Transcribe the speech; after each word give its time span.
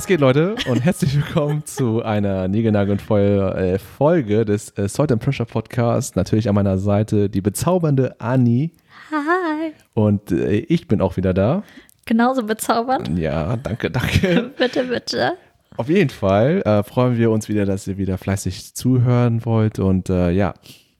Was 0.00 0.06
geht, 0.06 0.20
Leute? 0.20 0.54
Und 0.66 0.80
herzlich 0.82 1.14
willkommen 1.14 1.66
zu 1.66 2.02
einer 2.02 2.48
niegelnagelneuen 2.48 3.52
äh, 3.52 3.78
Folge 3.78 4.46
des 4.46 4.70
äh, 4.78 4.88
Salt 4.88 5.12
and 5.12 5.22
Pressure 5.22 5.44
Podcast. 5.44 6.16
Natürlich 6.16 6.48
an 6.48 6.54
meiner 6.54 6.78
Seite 6.78 7.28
die 7.28 7.42
bezaubernde 7.42 8.18
Anni. 8.18 8.72
Hi. 9.10 9.72
Und 9.92 10.32
äh, 10.32 10.60
ich 10.60 10.88
bin 10.88 11.02
auch 11.02 11.18
wieder 11.18 11.34
da. 11.34 11.64
Genauso 12.06 12.44
bezaubernd. 12.44 13.18
Ja, 13.18 13.58
danke, 13.58 13.90
danke. 13.90 14.52
bitte, 14.58 14.84
bitte. 14.84 15.32
Auf 15.76 15.90
jeden 15.90 16.08
Fall 16.08 16.62
äh, 16.62 16.82
freuen 16.82 17.18
wir 17.18 17.30
uns 17.30 17.50
wieder, 17.50 17.66
dass 17.66 17.86
ihr 17.86 17.98
wieder 17.98 18.16
fleißig 18.16 18.74
zuhören 18.74 19.44
wollt. 19.44 19.78
Und 19.78 20.08
äh, 20.08 20.30
ja, 20.30 20.54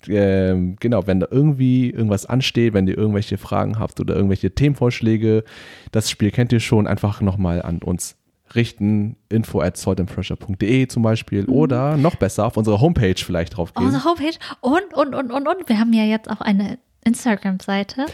ähm, 0.09 0.77
genau, 0.79 1.07
wenn 1.07 1.21
da 1.21 1.29
irgendwie 1.31 1.89
irgendwas 1.89 2.27
ansteht, 2.27 2.75
wenn 2.75 2.87
ihr 2.87 2.99
irgendwelche 2.99 3.39
Fragen 3.39 3.79
habt 3.79 3.99
oder 3.99 4.15
irgendwelche 4.15 4.51
Themenvorschläge, 4.55 5.45
das 5.91 6.11
Spiel 6.11 6.31
kennt 6.31 6.53
ihr 6.53 6.61
schon, 6.61 6.87
einfach 6.87 7.23
nochmal 7.23 7.63
an 7.63 7.79
uns 7.79 8.20
richten. 8.55 9.17
Info 9.29 9.61
at 9.61 9.77
saltandpressure.de 9.77 10.89
zum 10.89 11.03
Beispiel 11.03 11.43
Mhm. 11.45 11.49
oder 11.53 11.97
noch 11.97 12.17
besser 12.17 12.47
auf 12.47 12.57
unsere 12.57 12.81
Homepage 12.81 13.15
vielleicht 13.17 13.57
drauf 13.57 13.75
gehen. 13.75 13.87
Unsere 13.87 14.05
Homepage 14.05 14.37
und, 14.61 14.93
und, 14.95 15.15
und, 15.15 15.31
und, 15.33 15.47
und. 15.49 15.69
Wir 15.69 15.79
haben 15.79 15.93
ja 15.93 16.05
jetzt 16.05 16.29
auch 16.31 16.41
eine 16.41 16.79
Instagram-Seite. 17.05 18.07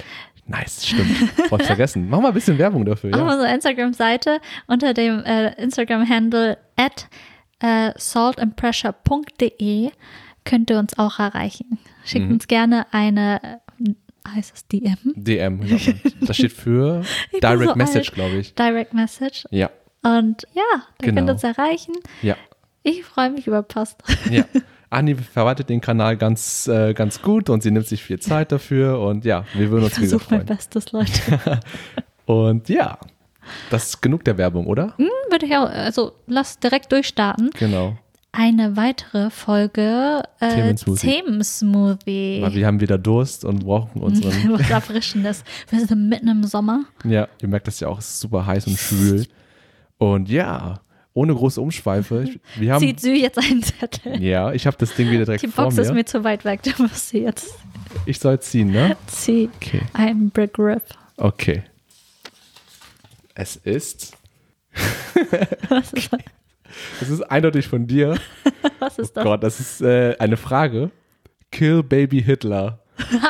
Nice, 0.49 0.87
stimmt. 0.87 1.11
Voll 1.49 1.59
vergessen. 1.61 2.09
Mach 2.09 2.21
mal 2.21 2.29
ein 2.29 2.35
bisschen 2.35 2.57
Werbung 2.59 2.85
dafür. 2.85 3.11
Auf 3.15 3.19
Ja. 3.21 3.33
unserer 3.33 3.53
Instagram-Seite 3.55 4.41
unter 4.69 4.95
dem 4.95 5.25
äh, 5.25 5.53
Instagram-Handle 5.61 6.57
at 6.77 7.09
äh, 7.61 7.93
saltandpressure.de 7.97 9.91
könnt 10.45 10.71
ihr 10.71 10.79
uns 10.79 10.99
auch 10.99 11.19
erreichen. 11.19 11.79
Schickt 12.05 12.27
Mhm. 12.27 12.33
uns 12.35 12.47
gerne 12.47 12.87
eine, 12.93 13.41
äh, 13.43 13.93
heißt 14.29 14.53
das 14.53 14.67
DM? 14.69 14.97
DM. 15.17 15.63
Ja. 15.67 15.77
Das 16.21 16.37
steht 16.37 16.53
für 16.53 17.03
Direct 17.43 17.71
so 17.71 17.75
Message, 17.77 18.13
glaube 18.13 18.37
ich. 18.37 18.55
Direct 18.55 18.95
Message. 18.95 19.47
Ja, 19.51 19.71
Und 20.07 20.47
ja, 20.55 20.63
da 20.73 21.05
könnt 21.05 21.17
Genau. 21.19 21.29
ihr 21.29 21.33
uns 21.35 21.45
erreichen. 21.45 21.95
ja, 22.23 22.37
Ich 22.83 23.05
freue 23.05 23.31
mich 23.31 23.47
über 23.47 23.63
Post. 23.63 23.97
ja. 24.31 24.45
Anni 24.89 25.17
verwaltet 25.17 25.69
den 25.69 25.81
Kanal 25.81 26.17
ganz, 26.17 26.69
äh, 26.69 26.95
ganz 26.95 27.21
gut 27.21 27.51
und 27.51 27.63
sie 27.63 27.73
nimmt 27.73 27.87
sich 27.89 28.03
viel 28.03 28.21
Zeit 28.21 28.53
dafür 28.53 29.01
und 29.01 29.25
ja, 29.25 29.45
wir 29.55 29.71
würden 29.71 29.85
uns 29.85 29.95
Ich 29.95 29.99
wieder 30.03 30.11
versuche 30.11 30.27
mein 30.35 30.47
freuen. 30.47 30.57
Bestes, 30.57 30.93
Leute. 30.93 31.61
Und 32.27 32.69
ja, 32.69 32.99
das 33.71 33.87
ist 33.91 34.03
genug 34.03 34.25
der 34.25 34.37
Werbung, 34.39 34.67
oder? 34.67 34.95
Hm, 34.97 35.09
würde 35.31 35.47
ich 35.47 35.57
auch, 35.57 35.69
also 35.69 36.13
lass 36.27 36.59
direkt 36.59 36.91
durchstarten. 36.91 37.51
Genau. 37.57 37.97
Eine 38.33 38.77
weitere 38.77 39.31
Folge 39.31 40.23
äh, 40.41 40.49
Themensmoothie. 40.55 41.07
Themensmoothie. 41.23 42.43
Weil 42.43 42.55
wir 42.55 42.67
haben 42.67 42.81
wieder 42.81 42.99
Durst 42.99 43.45
und 43.45 43.65
brauchen 43.65 44.03
unseren. 44.03 44.33
Was 44.59 44.69
Erfrischendes. 44.69 45.45
Wir 45.71 45.87
sind 45.87 46.09
mitten 46.09 46.29
im 46.29 46.45
Sommer. 46.45 46.85
ja, 47.05 47.29
ihr 47.41 47.49
merkt 47.49 47.67
das 47.67 47.81
ja 47.81 47.89
auch, 47.89 47.99
es 47.99 48.09
ist 48.09 48.21
super 48.21 48.45
heiß 48.47 48.67
und 48.67 48.77
schwül. 48.79 49.27
Und 49.99 50.29
ja, 50.29 50.81
ohne 51.15 51.35
große 51.35 51.61
Umschweife. 51.61 52.29
Wir 52.57 52.75
haben. 52.75 52.81
Zieht 52.81 53.01
Sü 53.01 53.13
jetzt 53.15 53.39
einen 53.39 53.63
Zettel. 53.63 54.23
ja, 54.23 54.53
ich 54.53 54.67
habe 54.67 54.77
das 54.79 54.95
Ding 54.95 55.11
wieder 55.11 55.25
direkt 55.25 55.43
Die 55.43 55.49
vor 55.49 55.65
Box 55.65 55.77
mir. 55.77 55.83
ist 55.83 55.93
mir 55.95 56.05
zu 56.05 56.23
weit 56.25 56.45
weg. 56.45 56.63
Du 56.63 56.71
musst 56.83 57.09
sie 57.09 57.21
jetzt 57.21 57.55
Ich 58.05 58.19
soll 58.19 58.39
ziehen, 58.41 58.71
ne? 58.71 58.97
ziehen. 59.07 59.51
Okay. 59.57 59.81
Ein 59.95 60.31
Brick 60.31 60.59
Rip. 60.59 60.83
Okay. 61.17 61.63
Es 63.35 63.57
ist. 63.57 64.17
Was 65.71 65.93
ist, 65.95 66.11
Es 67.01 67.09
ist 67.09 67.23
eindeutig 67.23 67.67
von 67.69 67.87
dir. 67.87 68.19
was 68.79 68.99
ist 68.99 69.13
Oh 69.13 69.15
das? 69.15 69.25
Gott, 69.25 69.43
das 69.43 69.61
ist 69.61 69.81
äh, 69.81 70.15
eine 70.19 70.37
Frage. 70.37 70.91
Kill 71.51 71.83
Baby 71.83 72.23
Hitler. 72.23 72.81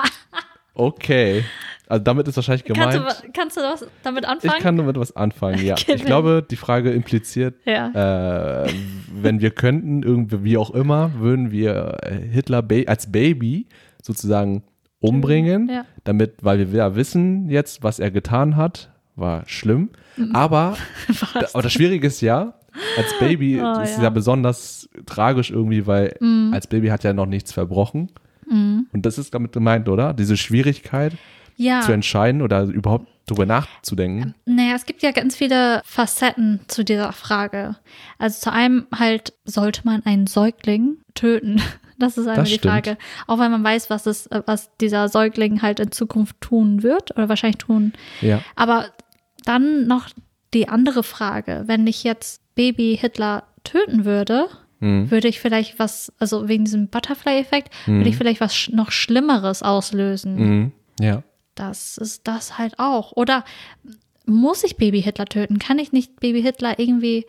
Okay. 0.78 1.43
Also 1.88 2.02
damit 2.02 2.26
ist 2.26 2.36
wahrscheinlich 2.36 2.64
gemeint. 2.64 2.92
Kannst 2.92 3.22
du, 3.24 3.28
kannst 3.32 3.56
du 3.56 3.60
was 3.60 3.86
damit 4.02 4.24
ich 4.24 4.28
anfangen? 4.28 4.62
kann 4.62 4.76
damit 4.76 4.98
was 4.98 5.14
anfangen, 5.14 5.64
ja. 5.64 5.76
Ich 5.86 6.04
glaube, 6.04 6.44
die 6.48 6.56
Frage 6.56 6.91
impliziert, 6.91 7.54
ja. 7.64 8.64
äh, 8.64 8.69
wenn 9.12 9.41
wir 9.41 9.50
könnten, 9.50 10.02
irgendwie 10.02 10.42
wie 10.44 10.56
auch 10.56 10.70
immer, 10.70 11.12
würden 11.19 11.50
wir 11.52 11.96
äh, 12.02 12.14
Hitler 12.20 12.62
ba 12.62 12.76
als 12.86 13.10
Baby 13.12 13.66
sozusagen 14.02 14.64
umbringen, 15.00 15.69
Ja. 15.69 15.84
damit, 16.04 16.36
weil 16.42 16.72
wir 16.72 16.78
ja 16.78 16.96
wissen 16.96 17.48
jetzt, 17.50 17.82
was 17.84 17.98
er 18.00 18.10
getan 18.10 18.56
hat, 18.56 18.91
war 19.14 19.44
schlimm. 19.46 19.91
Aber, 20.32 20.76
Was? 21.34 21.54
aber 21.54 21.62
das 21.62 21.72
Schwierige 21.72 22.06
ist 22.08 22.20
ja, 22.20 22.54
als 22.96 23.19
Baby 23.20 23.60
Oh, 23.62 23.80
ist 23.80 23.91
es 23.92 23.96
ja. 23.98 24.04
ja 24.04 24.10
besonders 24.10 24.88
tragisch 25.06 25.50
irgendwie, 25.50 25.86
weil 25.86 26.16
Mhm. 26.20 26.50
als 26.52 26.66
Baby 26.66 26.88
hat 26.88 27.04
er 27.04 27.14
noch 27.14 27.26
nichts 27.26 27.52
verbrochen. 27.52 28.10
Und 28.48 28.86
das 29.02 29.19
ist 29.19 29.34
damit 29.34 29.50
gemeint, 29.50 29.88
oder? 29.88 30.14
Diese 30.14 30.36
Schwierigkeit 30.36 31.14
ja. 31.56 31.81
zu 31.81 31.93
entscheiden 31.93 32.43
oder 32.43 32.62
überhaupt 32.65 33.06
drüber 33.27 33.44
nachzudenken. 33.47 34.34
Naja, 34.44 34.75
es 34.77 34.87
gibt 34.87 35.03
ja 35.03 35.11
ganz 35.11 35.34
viele 35.37 35.83
Facetten 35.84 36.61
zu 36.69 36.84
dieser 36.84 37.12
Frage. 37.12 37.77
Also 38.19 38.41
zu 38.41 38.53
einem 38.53 38.87
halt, 38.94 39.33
sollte 39.44 39.81
man 39.84 40.05
einen 40.05 40.27
Säugling 40.27 40.99
töten? 41.15 41.61
Das 41.99 42.19
ist 42.19 42.27
einmal 42.27 42.37
Das 42.44 42.50
die 42.50 42.56
stimmt. 42.56 42.72
Frage. 42.75 42.99
Auch 43.27 43.39
wenn 43.39 43.50
man 43.50 43.65
weiß, 43.65 43.89
was, 43.89 44.05
es, 44.05 44.28
was 44.44 44.69
dieser 44.83 45.09
Säugling 45.09 45.62
halt 45.62 45.81
in 45.81 45.93
Zukunft 45.93 46.39
tun 46.43 46.83
wird 46.83 47.17
oder 47.17 47.31
wahrscheinlich 47.31 47.56
tun. 47.56 47.94
Ja. 48.21 48.43
Aber 48.55 48.91
dann 49.47 49.87
noch 49.87 50.11
die 50.53 50.69
andere 50.69 51.03
Frage. 51.03 51.62
Wenn 51.65 51.87
ich 51.87 52.05
jetzt 52.05 52.43
Baby 52.55 52.99
Hitler 53.00 53.44
töten 53.65 54.05
würde, 54.05 54.49
Mhm. 54.81 55.11
würde 55.11 55.27
ich 55.28 55.41
vielleicht 55.41 55.78
was, 55.78 56.12
also 56.19 56.49
wegen 56.49 56.67
diesem 56.67 56.88
Butterfly-Effekt, 56.88 57.73
würde 57.87 58.11
ich 58.11 58.19
vielleicht 58.19 58.43
was 58.43 58.69
noch 58.71 58.91
Schlimmeres 58.91 59.62
auslösen. 59.62 60.37
Mhm. 60.37 60.73
Ja. 61.00 61.23
Das 61.56 61.99
ist 61.99 62.28
das 62.28 62.59
halt 62.59 62.78
auch. 62.78 63.12
Oder 63.12 63.44
muss 64.27 64.62
ich 64.62 64.77
Baby 64.77 65.03
Hitler 65.03 65.27
töten? 65.27 65.59
Kann 65.59 65.78
ich 65.78 65.91
nicht 65.93 66.21
Baby 66.21 66.43
Hitler 66.43 66.78
irgendwie 66.78 67.27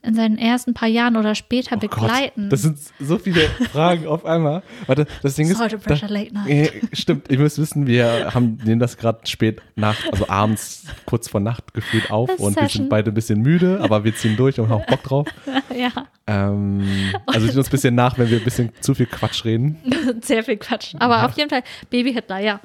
in 0.00 0.14
seinen 0.14 0.38
ersten 0.38 0.74
paar 0.74 0.88
Jahren 0.88 1.16
oder 1.16 1.34
später 1.34 1.74
Oh 1.76 1.80
begleiten? 1.80 2.44
Gott, 2.44 2.52
das 2.52 2.62
sind 2.62 2.78
so 3.00 3.18
viele 3.18 3.40
Fragen 3.72 4.06
auf 4.06 4.24
einmal. 4.24 4.62
Warte, 4.86 5.06
das 5.22 5.34
Ding 5.34 5.50
ist. 5.50 5.60
And 5.60 5.82
Pressure 5.82 6.08
Late 6.08 6.32
Night. 6.32 6.72
Ja, 6.74 6.80
stimmt, 6.92 7.28
ihr 7.30 7.38
müsst 7.38 7.58
wissen, 7.58 7.86
wir 7.88 8.32
haben 8.32 8.58
nehmen 8.64 8.78
das 8.78 8.96
gerade 8.96 9.26
spät 9.26 9.60
Nacht, 9.74 10.08
also 10.12 10.28
abends 10.28 10.84
kurz 11.04 11.28
vor 11.28 11.40
Nacht 11.40 11.74
gefühlt 11.74 12.12
auf 12.12 12.30
Das 12.30 12.38
und 12.38 12.54
wir 12.54 12.62
Session. 12.62 12.84
sind 12.84 12.88
beide 12.90 13.10
ein 13.10 13.14
bisschen 13.14 13.42
müde, 13.42 13.80
aber 13.82 14.04
wir 14.04 14.14
ziehen 14.14 14.36
durch 14.36 14.58
und 14.60 14.68
haben 14.68 14.82
auch 14.82 14.86
Bock 14.86 15.02
drauf. 15.02 15.26
ja, 15.76 15.90
Ähm, 16.28 16.86
also 17.26 17.48
sieht 17.48 17.56
uns 17.56 17.66
ein 17.66 17.70
bisschen 17.72 17.94
nach, 17.96 18.16
wenn 18.18 18.30
wir 18.30 18.38
ein 18.38 18.44
bisschen 18.44 18.70
zu 18.80 18.94
viel 18.94 19.06
Quatsch 19.06 19.44
reden. 19.44 19.78
sehr 20.22 20.44
viel 20.44 20.58
Quatsch. 20.58 20.94
Aber 21.00 21.26
auf 21.26 21.36
jeden 21.36 21.50
Fall 21.50 21.64
Baby 21.90 22.14
Hitler, 22.14 22.38
ja. 22.38 22.60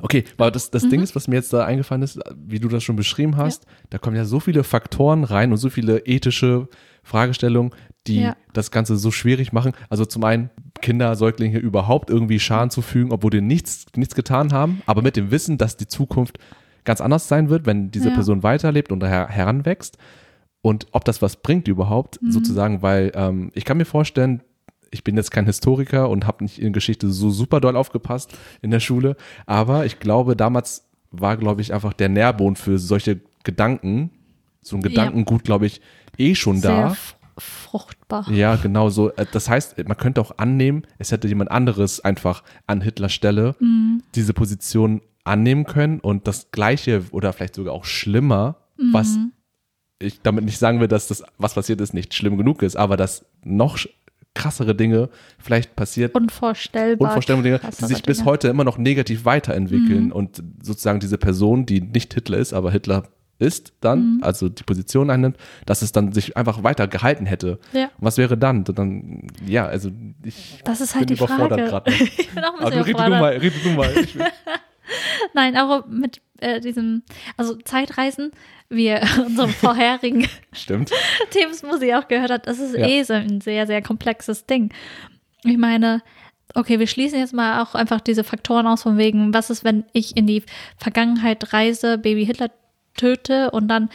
Okay, 0.00 0.24
aber 0.36 0.50
das, 0.50 0.70
das 0.70 0.84
Mhm. 0.84 0.90
Ding 0.90 1.02
ist, 1.02 1.16
was 1.16 1.28
mir 1.28 1.36
jetzt 1.36 1.52
da 1.52 1.64
eingefallen 1.64 2.02
ist, 2.02 2.20
wie 2.36 2.58
du 2.60 2.68
das 2.68 2.82
schon 2.84 2.96
beschrieben 2.96 3.36
hast, 3.36 3.66
da 3.90 3.98
kommen 3.98 4.16
ja 4.16 4.24
so 4.24 4.40
viele 4.40 4.64
Faktoren 4.64 5.24
rein 5.24 5.50
und 5.50 5.58
so 5.58 5.70
viele 5.70 5.98
ethische 6.06 6.68
Fragestellungen, 7.02 7.72
die 8.06 8.22
Ja. 8.22 8.36
das 8.52 8.70
Ganze 8.70 8.96
so 8.96 9.10
schwierig 9.10 9.52
machen. 9.52 9.72
Also 9.88 10.04
zum 10.04 10.24
einen 10.24 10.50
Kinder, 10.80 11.14
Säuglinge 11.16 11.58
überhaupt 11.58 12.10
irgendwie 12.10 12.38
Schaden 12.40 12.70
zufügen, 12.70 13.12
obwohl 13.12 13.30
die 13.30 13.40
nichts, 13.40 13.86
nichts 13.96 14.14
getan 14.14 14.52
haben, 14.52 14.82
aber 14.86 15.02
mit 15.02 15.16
dem 15.16 15.30
Wissen, 15.30 15.58
dass 15.58 15.76
die 15.76 15.86
Zukunft 15.88 16.38
ganz 16.84 17.00
anders 17.00 17.28
sein 17.28 17.48
wird, 17.50 17.66
wenn 17.66 17.90
diese 17.90 18.08
Ja. 18.10 18.14
Person 18.14 18.42
weiterlebt 18.42 18.92
und 18.92 19.02
her 19.04 19.28
heranwächst. 19.28 19.98
Und 20.60 20.86
ob 20.92 21.04
das 21.04 21.22
was 21.22 21.36
bringt 21.36 21.68
überhaupt, 21.68 22.20
Mhm. 22.22 22.30
sozusagen, 22.30 22.82
weil 22.82 23.12
ähm, 23.14 23.50
ich 23.54 23.64
kann 23.64 23.76
mir 23.76 23.84
vorstellen, 23.84 24.42
ich 24.90 25.04
bin 25.04 25.16
jetzt 25.16 25.30
kein 25.30 25.46
Historiker 25.46 26.08
und 26.08 26.26
habe 26.26 26.44
nicht 26.44 26.58
in 26.58 26.72
Geschichte 26.72 27.10
so 27.10 27.30
super 27.30 27.60
doll 27.60 27.76
aufgepasst 27.76 28.36
in 28.62 28.70
der 28.70 28.80
Schule, 28.80 29.16
aber 29.46 29.84
ich 29.86 30.00
glaube, 30.00 30.36
damals 30.36 30.88
war, 31.10 31.36
glaube 31.36 31.60
ich, 31.62 31.72
einfach 31.72 31.92
der 31.92 32.08
Nährboden 32.08 32.56
für 32.56 32.78
solche 32.78 33.20
Gedanken, 33.44 34.10
so 34.60 34.76
ein 34.76 34.82
Gedankengut, 34.82 35.44
glaube 35.44 35.66
ich, 35.66 35.80
eh 36.18 36.34
schon 36.34 36.58
Sehr 36.60 36.88
da. 36.88 36.96
fruchtbar. 37.36 38.30
Ja, 38.30 38.56
genau 38.56 38.88
so. 38.90 39.10
Äh, 39.12 39.26
Das 39.32 39.48
heißt, 39.48 39.78
man 39.86 39.96
könnte 39.96 40.20
auch 40.20 40.36
annehmen, 40.38 40.82
es 40.98 41.12
hätte 41.12 41.28
jemand 41.28 41.50
anderes 41.50 42.00
einfach 42.00 42.42
an 42.66 42.80
Hitlers 42.80 43.12
Stelle 43.12 43.54
Mhm. 43.60 44.02
diese 44.14 44.34
Position 44.34 45.00
annehmen 45.24 45.64
können 45.64 46.00
und 46.00 46.26
das 46.26 46.50
Gleiche 46.50 47.04
oder 47.10 47.32
vielleicht 47.32 47.54
sogar 47.54 47.74
auch 47.74 47.84
schlimmer, 47.84 48.56
was 48.92 49.16
Mhm. 49.16 49.32
ich 49.98 50.20
damit 50.22 50.44
nicht 50.44 50.58
sagen 50.58 50.80
will, 50.80 50.88
dass 50.88 51.08
das, 51.08 51.22
was 51.38 51.54
passiert 51.54 51.80
ist, 51.80 51.92
nicht 51.94 52.14
schlimm 52.14 52.36
genug 52.38 52.62
ist, 52.62 52.76
aber 52.76 52.96
dass 52.96 53.24
noch 53.44 53.78
krassere 54.34 54.74
Dinge 54.74 55.08
vielleicht 55.38 55.74
passiert, 55.76 56.14
Unvorstellbar. 56.14 57.08
unvorstellbare 57.08 57.42
Dinge, 57.42 57.60
die 57.80 57.84
sich 57.86 58.02
bis 58.02 58.18
Dinge. 58.18 58.24
Mhm. 58.24 58.30
heute 58.30 58.48
immer 58.48 58.64
noch 58.64 58.78
negativ 58.78 59.24
weiterentwickeln 59.24 60.12
und 60.12 60.42
sozusagen 60.62 61.00
diese 61.00 61.18
Person, 61.18 61.66
die 61.66 61.80
nicht 61.80 62.14
Hitler 62.14 62.38
ist, 62.38 62.52
aber 62.52 62.70
Hitler 62.70 63.04
ist 63.40 63.72
dann, 63.80 64.16
Mhm. 64.16 64.24
also 64.24 64.48
die 64.48 64.64
Position 64.64 65.10
einnimmt, 65.10 65.36
dass 65.64 65.82
es 65.82 65.92
dann 65.92 66.12
sich 66.12 66.36
einfach 66.36 66.64
weiter 66.64 66.88
gehalten 66.88 67.24
hätte. 67.24 67.58
Ja. 67.72 67.84
Und 67.84 67.90
was 68.04 68.18
wäre 68.18 68.36
dann? 68.36 68.64
Dann, 68.64 69.28
ja, 69.46 69.66
also 69.66 69.90
ich 70.24 70.60
Das 70.64 70.80
ist 70.80 70.94
halt 70.96 71.06
bin 71.06 71.16
die 71.16 71.22
überfordert 71.22 71.68
Frage. 71.68 71.90
gerade. 71.92 71.92
ich 72.18 72.30
bin 72.30 72.42
auch 72.44 72.54
ein 72.54 72.60
Aber 72.60 72.70
du 72.70 72.76
bisschen 72.84 72.96
rede 72.96 73.04
du 73.04 73.10
mal, 73.10 73.32
rede 73.36 73.54
du 73.62 73.70
mal. 73.70 73.94
Ich 75.28 75.34
Nein, 75.34 75.56
auch 75.56 75.86
mit 75.86 76.20
äh, 76.40 76.60
diesem, 76.60 77.02
also 77.36 77.54
Zeitreisen, 77.56 78.30
wie 78.68 78.94
unserem 79.26 79.50
vorherigen 79.50 80.28
stimmt. 80.52 80.90
Themensmusik 81.30 81.94
auch 81.94 82.08
gehört 82.08 82.30
hat, 82.30 82.46
das 82.46 82.58
ist 82.58 82.76
Ja. 82.76 82.86
eh 82.86 83.02
so 83.02 83.14
ein 83.14 83.40
sehr, 83.40 83.66
sehr 83.66 83.82
komplexes 83.82 84.46
Ding. 84.46 84.72
Ich 85.44 85.56
meine, 85.58 86.02
okay, 86.54 86.78
wir 86.78 86.86
schließen 86.86 87.18
jetzt 87.18 87.34
mal 87.34 87.62
auch 87.62 87.74
einfach 87.74 88.00
diese 88.00 88.24
Faktoren 88.24 88.66
aus 88.66 88.82
von 88.82 88.96
wegen, 88.98 89.32
was 89.34 89.50
ist, 89.50 89.64
wenn 89.64 89.84
ich 89.92 90.16
in 90.16 90.26
die 90.26 90.42
Vergangenheit 90.76 91.52
reise, 91.52 91.98
Baby 91.98 92.24
Hitler 92.26 92.50
töte 92.96 93.50
und 93.52 93.68
dann 93.68 93.88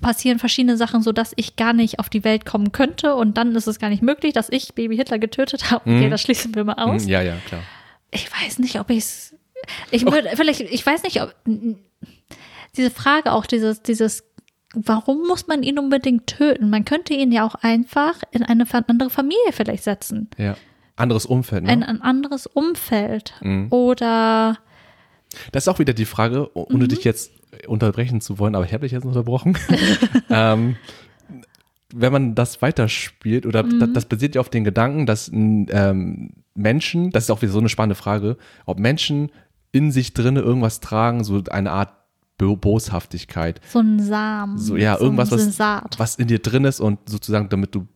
passieren 0.00 0.38
verschiedene 0.38 0.76
Sachen, 0.78 1.02
sodass 1.02 1.32
ich 1.36 1.56
gar 1.56 1.72
nicht 1.74 1.98
auf 1.98 2.08
die 2.08 2.24
Welt 2.24 2.46
kommen 2.46 2.72
könnte 2.72 3.14
und 3.16 3.36
dann 3.36 3.54
ist 3.54 3.66
es 3.66 3.78
gar 3.78 3.90
nicht 3.90 4.02
möglich, 4.02 4.32
dass 4.32 4.48
ich 4.50 4.74
Baby 4.74 4.96
Hitler 4.96 5.18
getötet 5.18 5.70
habe. 5.70 5.82
Okay, 5.82 6.06
Mhm. 6.06 6.10
das 6.10 6.22
schließen 6.22 6.54
wir 6.54 6.64
mal 6.64 6.74
aus. 6.74 7.02
Hm, 7.02 7.08
Ja, 7.10 7.20
ja, 7.22 7.36
klar. 7.46 7.62
Ich 8.10 8.28
weiß 8.32 8.58
nicht, 8.60 8.80
ob 8.80 8.88
ich 8.90 8.98
es. 8.98 9.34
Ich 9.90 10.04
würde, 10.04 10.28
vielleicht, 10.34 10.60
ich 10.60 10.84
weiß 10.84 11.02
nicht, 11.02 11.20
ob 11.22 11.34
diese 12.76 12.90
Frage 12.90 13.32
auch, 13.32 13.46
dieses, 13.46 13.82
dieses, 13.82 14.24
warum 14.74 15.26
muss 15.26 15.46
man 15.46 15.62
ihn 15.62 15.78
unbedingt 15.78 16.26
töten? 16.26 16.70
Man 16.70 16.84
könnte 16.84 17.14
ihn 17.14 17.32
ja 17.32 17.44
auch 17.46 17.56
einfach 17.56 18.20
in 18.30 18.42
eine 18.42 18.64
andere 18.86 19.10
Familie 19.10 19.52
vielleicht 19.52 19.84
setzen. 19.84 20.28
Ja. 20.38 20.56
Anderes 20.96 21.26
Umfeld, 21.26 21.64
ne? 21.64 21.72
In 21.72 21.82
ein 21.82 22.02
anderes 22.02 22.46
Umfeld. 22.46 23.34
Mhm. 23.40 23.68
Oder 23.72 24.58
Das 25.52 25.64
ist 25.64 25.68
auch 25.68 25.78
wieder 25.78 25.92
die 25.94 26.04
Frage, 26.04 26.50
ohne 26.54 26.84
Mhm. 26.84 26.88
dich 26.88 27.04
jetzt 27.04 27.32
unterbrechen 27.66 28.20
zu 28.20 28.38
wollen, 28.38 28.54
aber 28.54 28.64
ich 28.64 28.72
habe 28.72 28.82
dich 28.82 28.92
jetzt 28.92 29.04
unterbrochen. 29.04 29.56
ähm, 30.30 30.76
wenn 31.92 32.12
man 32.12 32.34
das 32.34 32.62
weiterspielt, 32.62 33.46
oder 33.46 33.62
Mhm. 33.64 33.80
das, 33.80 33.88
das 33.94 34.04
basiert 34.06 34.34
ja 34.34 34.40
auf 34.40 34.50
den 34.50 34.64
Gedanken, 34.64 35.06
dass 35.06 35.28
ähm, 35.32 36.30
Menschen, 36.54 37.10
das 37.10 37.24
ist 37.24 37.30
auch 37.30 37.42
wieder 37.42 37.52
so 37.52 37.58
eine 37.58 37.68
spannende 37.68 37.94
Frage, 37.96 38.36
ob 38.66 38.78
Menschen 38.78 39.30
in 39.72 39.90
sich 39.92 40.14
drinne 40.14 40.40
irgendwas 40.40 40.80
tragen, 40.80 41.24
so 41.24 41.42
eine 41.50 41.70
Art 41.70 41.92
Bo 42.38 42.56
Boshaftigkeit. 42.56 43.60
so 43.68 43.80
ein 43.80 44.00
Samen. 44.00 44.56
So, 44.58 44.76
ja, 44.76 44.96
so 44.96 45.04
irgendwas, 45.04 45.30
was, 45.30 45.56
Saat. 45.56 45.98
was 45.98 46.16
in 46.16 46.26
dir 46.28 46.38
drin 46.38 46.64
ist 46.64 46.80
und 46.80 46.98
sozusagen, 47.08 47.48
damit 47.50 47.74
du 47.74 47.86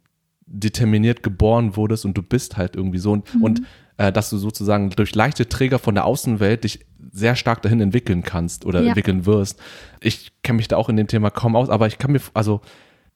determiniert 0.47 1.23
geboren 1.23 1.77
wurdest 1.77 2.05
und 2.05 2.17
du 2.17 2.23
bist 2.23 2.57
halt 2.57 2.77
irgendwie 2.77 2.99
so 2.99 3.13
und, 3.13 3.35
Mhm. 3.35 3.43
und 3.43 3.63
äh, 3.97 4.13
dass 4.13 4.29
du 4.31 4.37
sozusagen 4.37 4.91
durch 4.91 5.15
leichte 5.15 5.49
Träger 5.49 5.79
von 5.79 5.95
der 5.95 6.05
Außenwelt 6.05 6.65
dich 6.65 6.81
sehr 7.11 7.37
stark 7.37 7.63
dahin 7.63 7.81
entwickeln 7.81 8.23
kannst 8.23 8.67
oder 8.67 8.83
Ja. 8.83 8.89
entwickeln 8.89 9.25
wirst. 9.25 9.59
Ich 10.01 10.33
kenne 10.43 10.59
mich 10.59 10.69
da 10.69 10.77
auch 10.77 10.89
in 10.89 10.97
dem 10.97 11.07
Thema 11.07 11.31
kaum 11.31 11.57
aus, 11.57 11.71
aber 11.71 11.87
ich 11.87 11.99
kann 11.99 12.13
mir, 12.13 12.21
also 12.35 12.61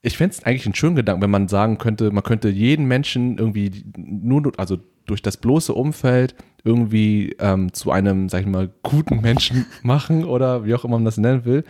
ich 0.00 0.16
fände 0.16 0.34
es 0.34 0.44
eigentlich 0.44 0.64
einen 0.66 0.74
schönen 0.76 0.96
Gedanken, 0.96 1.20
wenn 1.22 1.30
man 1.30 1.48
sagen 1.48 1.76
könnte, 1.78 2.10
man 2.12 2.22
könnte 2.22 2.48
jeden 2.48 2.86
Menschen 2.86 3.36
irgendwie 3.36 3.84
nur, 3.96 4.52
also 4.56 4.78
durch 5.06 5.20
das 5.22 5.36
bloße 5.36 5.74
Umfeld 5.74 6.34
irgendwie 6.68 7.34
ähm, 7.40 7.72
zu 7.72 7.90
einem, 7.90 8.28
sag 8.28 8.42
ich 8.42 8.46
mal, 8.46 8.70
guten 8.82 9.20
Menschen 9.20 9.66
machen 9.82 10.24
oder 10.24 10.64
wie 10.64 10.74
auch 10.74 10.84
immer 10.84 10.96
man 10.96 11.04
das 11.04 11.16
nennen 11.16 11.44
will. 11.44 11.64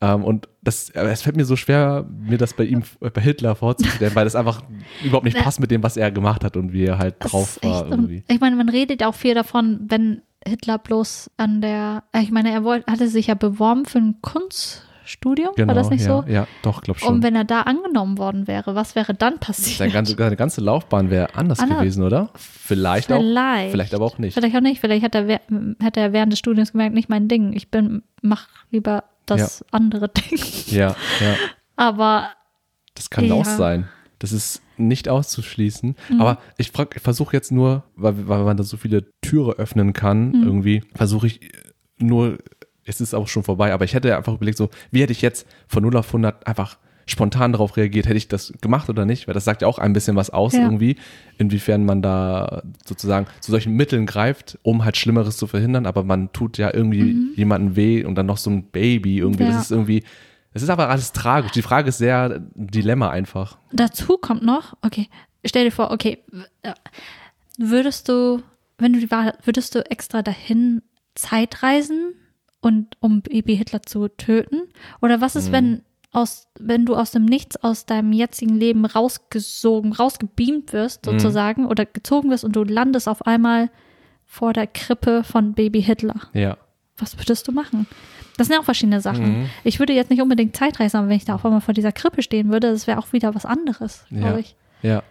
Ähm, 0.00 0.24
und 0.24 0.48
das, 0.62 0.90
es 0.90 1.22
fällt 1.22 1.36
mir 1.36 1.44
so 1.44 1.54
schwer, 1.54 2.04
mir 2.10 2.38
das 2.38 2.54
bei 2.54 2.64
ihm, 2.64 2.82
bei 2.98 3.20
Hitler 3.20 3.54
vorzustellen, 3.54 4.14
weil 4.14 4.24
das 4.24 4.34
einfach 4.34 4.62
überhaupt 5.04 5.24
nicht 5.24 5.38
passt 5.42 5.60
mit 5.60 5.70
dem, 5.70 5.82
was 5.82 5.96
er 5.96 6.10
gemacht 6.10 6.44
hat 6.44 6.56
und 6.56 6.72
wie 6.72 6.84
er 6.84 6.98
halt 6.98 7.16
drauf 7.20 7.58
war 7.62 7.88
irgendwie. 7.88 8.24
Ich 8.28 8.40
meine, 8.40 8.56
man 8.56 8.68
redet 8.68 9.04
auch 9.04 9.14
viel 9.14 9.34
davon, 9.34 9.80
wenn 9.88 10.22
Hitler 10.44 10.78
bloß 10.78 11.30
an 11.36 11.60
der, 11.60 12.02
äh, 12.12 12.22
ich 12.22 12.32
meine, 12.32 12.50
er 12.50 12.64
wollte, 12.64 12.90
hatte 12.90 13.08
sich 13.08 13.28
ja 13.28 13.34
beworben 13.34 13.84
für 13.84 13.98
ein 15.12 15.20
Kunststudium, 15.20 15.52
war 15.68 15.74
das 15.74 15.90
nicht 15.90 16.04
ja, 16.04 16.22
so? 16.22 16.30
Ja, 16.30 16.46
doch, 16.62 16.82
glaub 16.82 16.98
schon. 16.98 17.08
Und 17.16 17.22
wenn 17.22 17.34
er 17.34 17.44
da 17.44 17.62
angenommen 17.62 18.18
worden 18.18 18.46
wäre, 18.46 18.74
was 18.74 18.94
wäre 18.94 19.14
dann 19.14 19.38
passiert? 19.38 19.78
Seine 19.78 19.92
ganze, 19.92 20.14
seine 20.16 20.36
ganze 20.36 20.60
Laufbahn 20.60 21.10
wäre 21.10 21.34
anders 21.34 21.60
Anders. 21.60 21.78
gewesen, 21.78 22.02
oder? 22.04 22.30
Vielleicht, 22.34 23.12
auch. 23.12 23.18
Vielleicht. 23.18 23.70
Vielleicht 23.72 23.94
aber 23.94 24.04
auch 24.04 24.18
nicht. 24.18 24.34
Vielleicht 24.34 24.56
auch 24.56 24.60
nicht. 24.60 24.80
Vielleicht 24.80 25.04
hat 25.04 25.14
er, 25.14 25.40
hat 25.82 25.96
er 25.96 26.12
während 26.12 26.32
des 26.32 26.38
Studiums 26.38 26.72
gemerkt, 26.72 26.94
nicht 26.94 27.08
mein 27.08 27.28
Ding. 27.28 27.52
Ich 27.52 27.70
bin, 27.70 28.02
mach 28.22 28.48
lieber 28.70 29.04
das 29.26 29.64
andere 29.70 30.08
Ding. 30.08 30.38
Ja, 30.66 30.96
ja. 31.20 31.34
Aber 31.76 32.30
Das 32.94 33.08
kann 33.10 33.24
Ja. 33.24 33.34
auch 33.34 33.44
sein. 33.44 33.88
Das 34.18 34.32
ist 34.32 34.62
nicht 34.76 35.08
auszuschließen. 35.08 35.96
Mhm. 36.10 36.20
Aber 36.20 36.38
ich 36.58 36.70
frag, 36.70 36.94
ich 36.96 37.02
versuche 37.02 37.34
jetzt 37.36 37.50
nur, 37.52 37.84
weil, 37.96 38.28
weil 38.28 38.44
man 38.44 38.56
da 38.56 38.62
so 38.62 38.76
viele 38.76 39.04
Türe 39.20 39.52
öffnen 39.54 39.92
kann, 39.92 40.28
Mhm. 40.32 40.42
irgendwie, 40.44 40.84
versuche 40.94 41.26
ich 41.26 41.40
nur, 41.98 42.38
es 42.84 43.00
ist 43.00 43.14
auch 43.14 43.28
schon 43.28 43.42
vorbei, 43.44 43.72
aber 43.72 43.84
ich 43.84 43.94
hätte 43.94 44.16
einfach 44.16 44.34
überlegt, 44.34 44.58
so, 44.58 44.70
wie 44.90 45.02
hätte 45.02 45.12
ich 45.12 45.22
jetzt 45.22 45.46
von 45.68 45.82
0 45.82 45.96
auf 45.96 46.08
100 46.08 46.46
einfach 46.46 46.78
spontan 47.06 47.50
darauf 47.52 47.76
reagiert, 47.76 48.06
hätte 48.06 48.16
ich 48.16 48.28
das 48.28 48.52
gemacht 48.60 48.88
oder 48.88 49.04
nicht? 49.04 49.26
Weil 49.26 49.34
das 49.34 49.44
sagt 49.44 49.62
ja 49.62 49.68
auch 49.68 49.78
ein 49.78 49.92
bisschen 49.92 50.14
was 50.16 50.30
aus 50.30 50.52
Ja. 50.52 50.60
irgendwie, 50.62 50.96
inwiefern 51.36 51.84
man 51.84 52.00
da 52.00 52.62
sozusagen 52.84 53.26
zu 53.40 53.50
solchen 53.50 53.74
Mitteln 53.74 54.06
greift, 54.06 54.58
um 54.62 54.84
halt 54.84 54.96
Schlimmeres 54.96 55.36
zu 55.36 55.46
verhindern, 55.48 55.86
aber 55.86 56.04
man 56.04 56.32
tut 56.32 56.58
ja 56.58 56.72
irgendwie 56.72 57.16
jemandem 57.34 57.74
weh 57.76 58.04
und 58.04 58.14
dann 58.14 58.26
noch 58.26 58.36
so 58.38 58.50
ein 58.50 58.64
Baby 58.70 59.18
irgendwie, 59.18 59.42
Mhm. 59.44 59.50
Ja. 59.50 59.54
das 59.56 59.64
ist 59.64 59.70
irgendwie, 59.72 60.04
das 60.54 60.62
ist 60.62 60.70
aber 60.70 60.90
alles 60.90 61.12
tragisch. 61.12 61.50
Die 61.52 61.62
Frage 61.62 61.88
ist 61.88 61.98
sehr 61.98 62.24
ein 62.36 62.50
Dilemma 62.54 63.10
einfach. 63.10 63.58
dazu 63.72 64.16
kommt 64.16 64.44
noch, 64.44 64.76
okay, 64.82 65.08
stell 65.44 65.64
dir 65.64 65.72
vor, 65.72 65.90
okay, 65.90 66.18
äh, 66.62 66.72
würdest 67.58 68.08
du, 68.08 68.42
wenn 68.78 68.92
du 68.92 69.00
die 69.00 69.10
Wahl, 69.10 69.36
würdest 69.44 69.74
du 69.74 69.84
extra 69.90 70.22
dahin 70.22 70.82
Zeitreisen 71.14 72.14
und 72.62 72.96
um 73.00 73.20
Baby 73.20 73.56
Hitler 73.56 73.82
zu 73.82 74.08
töten? 74.08 74.62
Oder 75.02 75.20
was 75.20 75.36
ist, 75.36 75.52
wenn 75.52 75.82
aus, 76.12 76.48
wenn 76.58 76.86
du 76.86 76.94
aus 76.94 77.10
dem 77.10 77.24
Nichts 77.26 77.56
aus 77.62 77.84
deinem 77.86 78.12
jetzigen 78.12 78.54
Leben 78.54 78.84
rausgesogen, 78.86 79.92
rausgebeamt 79.92 80.72
wirst, 80.72 81.04
sozusagen, 81.04 81.66
oder 81.66 81.84
gezogen 81.86 82.30
wirst 82.30 82.44
und 82.44 82.54
du 82.56 82.64
landest 82.64 83.08
auf 83.08 83.26
einmal 83.26 83.70
vor 84.26 84.52
der 84.52 84.66
Krippe 84.66 85.24
von 85.24 85.52
Baby 85.54 85.82
Hitler? 85.82 86.16
Ja. 86.32 86.56
Was 86.98 87.18
würdest 87.18 87.48
du 87.48 87.52
machen? 87.52 87.86
Das 88.36 88.46
sind 88.46 88.54
ja 88.54 88.60
auch 88.60 88.64
verschiedene 88.64 89.00
Sachen. 89.00 89.40
Mhm. 89.42 89.50
Ich 89.64 89.78
würde 89.78 89.92
jetzt 89.92 90.10
nicht 90.10 90.22
unbedingt 90.22 90.56
Zeitreisen, 90.56 90.98
aber 90.98 91.08
wenn 91.08 91.16
ich 91.16 91.24
da 91.24 91.34
auf 91.34 91.44
einmal 91.44 91.60
vor 91.60 91.74
dieser 91.74 91.92
Krippe 91.92 92.22
stehen 92.22 92.50
würde, 92.52 92.70
das 92.70 92.86
wäre 92.86 92.98
auch 92.98 93.12
wieder 93.12 93.34
was 93.34 93.44
anderes, 93.44 94.04
glaube 94.08 94.26
Ja. 94.28 94.38
ich. 94.38 94.56
Ja. 94.82 95.02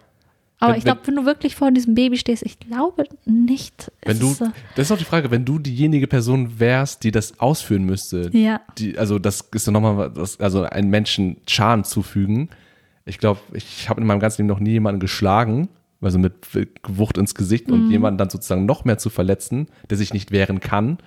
Aber 0.62 0.72
Wenn- 0.72 0.78
ich 0.78 0.84
glaube, 0.84 1.00
wenn 1.04 1.16
du 1.16 1.24
wirklich 1.26 1.56
vor 1.56 1.70
diesem 1.72 1.94
Baby 1.96 2.16
stehst, 2.16 2.44
ich 2.46 2.60
glaube 2.60 3.04
nicht. 3.24 3.90
Wenn 4.04 4.18
du, 4.20 4.28
das 4.76 4.86
ist 4.86 4.92
auch 4.92 4.96
die 4.98 5.04
Frage, 5.04 5.30
wenn 5.32 5.44
du 5.44 5.58
diejenige 5.58 6.06
Person 6.06 6.60
wärst, 6.60 7.02
die 7.02 7.10
das 7.10 7.40
ausführen 7.40 7.82
müsste, 7.84 8.30
Ja. 8.32 8.60
die, 8.78 8.96
also 8.96 9.18
das 9.18 9.40
ist 9.52 9.66
ja 9.66 9.72
nochmal 9.72 10.12
also 10.38 10.62
einen 10.62 10.88
Menschen 10.88 11.38
Schaden 11.48 11.82
zufügen. 11.84 12.48
Ich 13.06 13.18
glaube, 13.18 13.40
ich 13.54 13.88
habe 13.88 14.00
in 14.00 14.06
meinem 14.06 14.20
ganzen 14.20 14.42
Leben 14.42 14.48
noch 14.48 14.60
nie 14.60 14.70
jemanden 14.70 15.00
geschlagen, 15.00 15.68
also 16.00 16.18
mit 16.20 16.34
Gewucht 16.84 17.18
ins 17.18 17.34
Gesicht 17.34 17.66
Mhm. 17.66 17.74
und 17.74 17.90
jemanden 17.90 18.18
dann 18.18 18.30
sozusagen 18.30 18.64
noch 18.64 18.84
mehr 18.84 18.98
zu 18.98 19.10
verletzen, 19.10 19.66
der 19.90 19.96
sich 19.98 20.12
nicht 20.14 20.30
wehren 20.30 20.60
kann. 20.60 20.98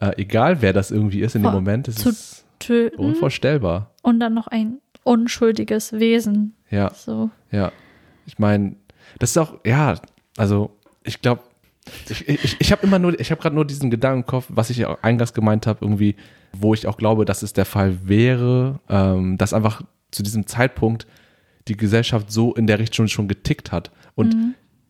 Äh, 0.00 0.20
egal 0.20 0.60
wer 0.62 0.72
das 0.72 0.90
irgendwie 0.90 1.20
ist 1.20 1.36
in 1.36 1.42
dem 1.42 1.44
Vor- 1.44 1.52
Moment, 1.52 1.86
es 1.86 2.04
ist 2.04 2.44
töten 2.58 2.96
unvorstellbar. 3.00 3.90
und 4.02 4.18
dann 4.18 4.34
noch 4.34 4.48
ein 4.48 4.78
unschuldiges 5.04 5.92
Wesen. 5.92 6.54
Ja. 6.70 6.92
So. 6.94 7.30
Ja, 7.52 7.70
ich 8.26 8.38
meine, 8.38 8.76
das 9.18 9.30
ist 9.30 9.38
auch, 9.38 9.54
ja, 9.64 9.94
also 10.36 10.70
ich 11.04 11.20
glaube, 11.20 11.42
ich, 12.08 12.28
ich, 12.28 12.56
ich 12.60 12.72
habe 12.72 12.86
immer 12.86 12.98
nur, 12.98 13.18
ich 13.18 13.30
habe 13.30 13.40
gerade 13.40 13.54
nur 13.56 13.64
diesen 13.64 13.90
Gedanken 13.90 14.20
im 14.20 14.26
Kopf, 14.26 14.46
was 14.48 14.70
ich 14.70 14.76
ja 14.78 14.88
auch 14.88 15.02
eingangs 15.02 15.34
gemeint 15.34 15.66
habe, 15.66 15.80
irgendwie, 15.82 16.14
wo 16.52 16.74
ich 16.74 16.86
auch 16.86 16.96
glaube, 16.96 17.24
dass 17.24 17.42
es 17.42 17.52
der 17.52 17.64
Fall 17.64 17.98
wäre, 18.08 18.78
ähm, 18.88 19.36
dass 19.38 19.52
einfach 19.52 19.82
zu 20.10 20.22
diesem 20.22 20.46
Zeitpunkt 20.46 21.06
die 21.68 21.76
Gesellschaft 21.76 22.30
so 22.30 22.54
in 22.54 22.66
der 22.66 22.78
Richtung 22.78 23.08
schon 23.08 23.28
getickt 23.28 23.72
hat. 23.72 23.90
Und 24.14 24.36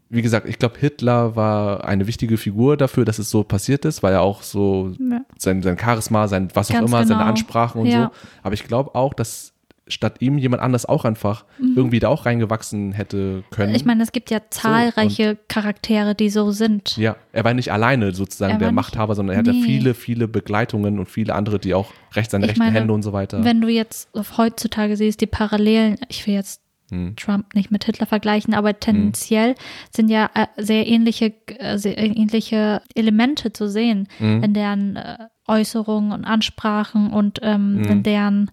wie 0.09 0.21
gesagt, 0.23 0.47
ich 0.47 0.59
glaube, 0.59 0.79
Hitler 0.79 1.37
war 1.37 1.85
eine 1.85 2.07
wichtige 2.07 2.37
Figur 2.37 2.77
dafür, 2.77 3.07
dass 3.07 3.19
es 3.19 3.31
so 3.31 3.45
passiert 3.45 3.85
ist, 3.87 4.03
weil 4.03 4.13
er 4.13 4.21
auch 4.21 4.43
so 4.43 4.93
Ja. 4.99 5.23
sein, 5.39 5.63
sein 5.63 5.79
Charisma, 5.79 6.29
sein 6.29 6.49
was 6.53 6.71
auch 6.71 6.75
Ganz 6.75 6.91
immer, 6.91 6.99
seine 7.07 7.19
genau. 7.21 7.31
Ansprachen 7.31 7.81
und 7.81 7.87
Ja. 7.87 8.05
so. 8.05 8.11
Aber 8.43 8.55
ich 8.55 8.65
glaube 8.65 8.95
auch, 8.95 9.15
dass 9.15 9.52
statt 9.93 10.17
ihm 10.21 10.39
jemand 10.39 10.63
anders 10.63 10.87
auch 10.87 11.05
einfach 11.05 11.45
irgendwie 11.77 11.99
da 12.01 12.09
auch 12.09 12.27
reingewachsen 12.27 12.93
hätte 12.93 13.45
können. 13.51 13.71
Mhm. 13.71 13.77
Ich 13.77 13.85
meine, 13.85 14.03
es 14.03 14.13
gibt 14.13 14.31
ja 14.31 14.41
zahlreiche 14.51 15.37
Charaktere, 15.49 16.15
die 16.15 16.31
so 16.31 16.51
sind. 16.51 16.97
ja, 16.97 17.17
er 17.33 17.45
war 17.45 17.55
nicht 17.55 17.73
alleine 17.73 18.13
sozusagen 18.15 18.55
Er 18.55 18.59
der 18.59 18.69
nicht- 18.69 18.75
Machthaber, 18.77 19.15
sondern 19.15 19.35
er 19.37 19.39
hatte 19.41 19.53
Nee. 19.53 19.63
viele, 19.63 19.95
viele 19.95 20.29
Begleitungen 20.29 20.99
und 20.99 21.07
viele 21.09 21.35
andere, 21.35 21.59
die 21.59 21.75
auch 21.75 21.93
rechts 22.15 22.33
seine 22.33 22.45
Ich 22.47 22.51
rechten 22.51 22.65
meine, 22.65 22.79
Hände 22.79 22.93
und 22.93 23.03
so 23.03 23.13
weiter. 23.13 23.45
Wenn 23.45 23.61
du 23.61 23.69
jetzt 23.69 24.09
heutzutage 24.37 24.97
siehst, 24.97 25.21
die 25.21 25.27
Parallelen, 25.27 25.97
ich 26.09 26.27
will 26.27 26.35
jetzt 26.35 26.61
Hm. 26.91 27.17
Trump 27.17 27.55
nicht 27.55 27.71
mit 27.71 27.85
Hitler 27.85 28.05
vergleichen, 28.05 28.53
aber 28.53 28.79
tendenziell 28.79 29.55
sind 29.91 30.11
ja 30.11 30.29
äh, 30.35 30.47
sehr 30.59 30.87
ähnliche, 30.87 31.33
äh, 31.47 31.79
sehr 31.79 31.97
ähnliche 31.97 32.83
Elemente 32.95 33.51
zu 33.55 33.67
sehen 33.71 34.09
Hm. 34.19 34.43
in 34.43 34.53
deren 34.53 34.97
äh, 34.97 35.17
Äußerungen 35.49 36.13
und 36.13 36.25
Ansprachen 36.27 37.11
und 37.11 37.39
ähm, 37.43 37.81
Hm. 37.83 37.85
in 37.91 38.03
deren 38.03 38.51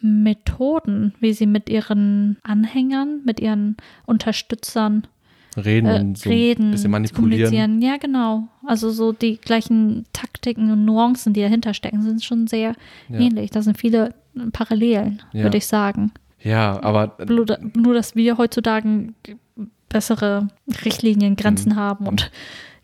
Methoden, 0.00 1.14
wie 1.20 1.32
sie 1.32 1.46
mit 1.46 1.68
ihren 1.68 2.36
Anhängern, 2.42 3.20
mit 3.24 3.40
ihren 3.40 3.76
Unterstützern 4.06 5.06
reden 5.56 5.86
äh, 5.88 6.00
und 6.00 6.18
so 6.18 6.28
reden, 6.30 6.68
ein 6.68 6.70
bisschen 6.72 6.90
manipulieren. 6.90 7.50
kommunizieren. 7.50 7.82
Ja, 7.82 7.96
genau. 7.96 8.48
Also 8.66 8.90
so 8.90 9.12
die 9.12 9.38
gleichen 9.38 10.04
Taktiken 10.12 10.70
und 10.70 10.84
Nuancen, 10.84 11.32
die 11.32 11.40
dahinter 11.40 11.74
stecken, 11.74 12.02
sind 12.02 12.22
schon 12.22 12.46
sehr 12.46 12.74
Ja. 13.08 13.18
ähnlich. 13.18 13.50
Da 13.50 13.62
sind 13.62 13.76
viele 13.78 14.14
Parallelen, 14.52 15.22
Ja. 15.32 15.44
würde 15.44 15.56
ich 15.58 15.66
sagen. 15.66 16.12
Ja, 16.40 16.80
aber 16.82 17.16
Nur, 17.28 17.46
nur, 17.74 17.94
dass 17.94 18.14
wir 18.14 18.38
heutzutage 18.38 19.12
bessere 19.88 20.48
Richtlinien, 20.84 21.34
Grenzen 21.34 21.72
Mhm. 21.72 21.76
haben 21.76 22.06
und 22.06 22.30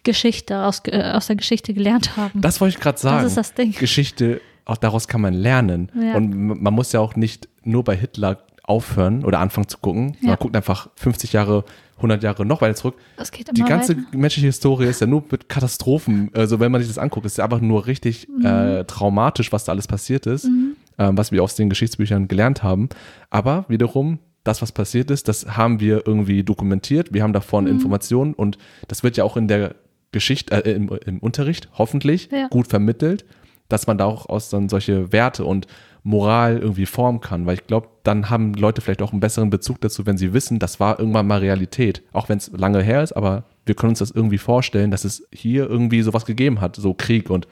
Geschichte 0.02 0.64
aus, 0.64 0.83
äh, 0.87 1.12
aus 1.12 1.28
der 1.28 1.37
Geschichte 1.37 1.73
gelernt 1.75 2.16
haben. 2.16 2.40
das 2.40 2.61
wollte 2.61 2.76
ich 2.76 2.83
gerade 2.83 2.99
sagen. 2.99 3.26
ist 3.26 3.37
das 3.37 3.54
Ding. 3.54 3.73
Geschichte, 3.73 4.40
auch 4.64 4.76
daraus 4.76 5.09
kann 5.09 5.21
man 5.21 5.35
lernen. 5.35 5.90
Ja. 6.00 6.16
Und 6.16 6.35
man 6.62 6.73
muss 6.75 6.92
ja 6.92 7.00
auch 7.00 7.16
nicht 7.16 7.49
nur 7.64 7.85
bei 7.85 7.97
Hitler 7.97 8.38
aufhören 8.62 9.25
oder 9.25 9.40
anfangen 9.40 9.68
zu 9.68 9.76
gucken. 9.78 10.16
Ja. 10.23 10.28
Man 10.30 10.37
guckt 10.38 10.56
einfach 10.56 10.88
50 10.97 11.35
Jahre, 11.35 11.64
100 11.97 12.23
Jahre 12.23 12.47
noch 12.47 12.62
weiter 12.62 12.75
zurück. 12.75 12.94
Es 13.18 13.30
geht 13.30 13.54
Die 13.54 13.61
immer 13.61 13.68
ganze 13.68 13.97
weiter. 13.97 14.06
menschliche 14.16 14.47
Historie 14.47 14.87
ist 14.87 15.02
ja 15.02 15.06
nur 15.06 15.23
mit 15.30 15.50
Katastrophen. 15.50 16.30
Also 16.35 16.61
wenn 16.61 16.73
man 16.73 16.80
sich 16.80 16.88
das 16.88 16.97
anguckt, 16.99 17.26
ist 17.26 17.37
ja 17.37 17.44
einfach 17.44 17.61
nur 17.61 17.87
richtig 17.87 18.26
Mhm. 18.28 18.47
äh, 18.47 18.85
traumatisch, 18.85 19.52
was 19.52 19.64
da 19.64 19.73
alles 19.73 19.87
passiert 19.87 20.26
ist. 20.26 20.49
ähm, 20.97 21.18
was 21.18 21.33
wir 21.33 21.42
aus 21.42 21.56
den 21.56 21.68
Geschichtsbüchern 21.68 22.28
gelernt 22.28 22.62
haben. 22.62 22.88
Aber 23.28 23.64
wiederum, 23.68 24.21
das, 24.44 24.62
was 24.62 24.71
passiert 24.71 25.11
ist, 25.11 25.26
das 25.26 25.56
haben 25.56 25.80
wir 25.80 26.06
irgendwie 26.06 26.44
dokumentiert. 26.44 27.12
Wir 27.12 27.25
haben 27.25 27.33
davon 27.33 27.64
Mhm. 27.64 27.71
Informationen 27.71 28.33
und 28.33 28.59
das 28.87 29.02
wird 29.02 29.16
ja 29.16 29.25
auch 29.25 29.37
in 29.37 29.49
der 29.49 29.75
Geschichte, 30.12 30.54
äh, 30.64 30.71
im, 30.73 30.88
im 31.04 31.18
Unterricht 31.18 31.68
hoffentlich 31.76 32.28
Ja. 32.30 32.47
gut 32.49 32.68
vermittelt, 32.68 33.25
dass 33.68 33.87
man 33.87 33.99
da 33.99 34.04
auch 34.04 34.28
aus 34.28 34.50
dann 34.50 34.68
solche 34.68 35.12
Werte 35.12 35.44
und 35.44 35.66
Moral 36.02 36.59
irgendwie 36.59 36.85
formen 36.85 37.21
kann, 37.21 37.47
weil 37.47 37.54
ich 37.54 37.66
glaube, 37.66 37.88
dann 38.02 38.28
haben 38.28 38.52
Leute 38.52 38.83
vielleicht 38.83 39.00
auch 39.00 39.12
einen 39.12 39.21
besseren 39.21 39.49
Bezug 39.49 39.80
dazu, 39.80 40.04
wenn 40.04 40.18
sie 40.18 40.35
wissen, 40.35 40.59
das 40.59 40.78
war 40.78 40.99
irgendwann 40.99 41.26
mal 41.26 41.38
Realität, 41.38 42.02
auch 42.12 42.28
wenn 42.28 42.37
es 42.37 42.50
lange 42.52 42.83
her 42.83 43.02
ist, 43.02 43.12
aber 43.12 43.44
wir 43.64 43.75
können 43.75 43.90
uns 43.90 44.00
das 44.00 44.11
irgendwie 44.11 44.37
vorstellen, 44.37 44.90
dass 44.90 45.04
es 45.04 45.26
hier 45.33 45.68
irgendwie 45.68 46.02
sowas 46.02 46.26
gegeben 46.26 46.61
hat, 46.61 46.76
so 46.76 46.92
Krieg 46.92 47.30
und 47.30 47.49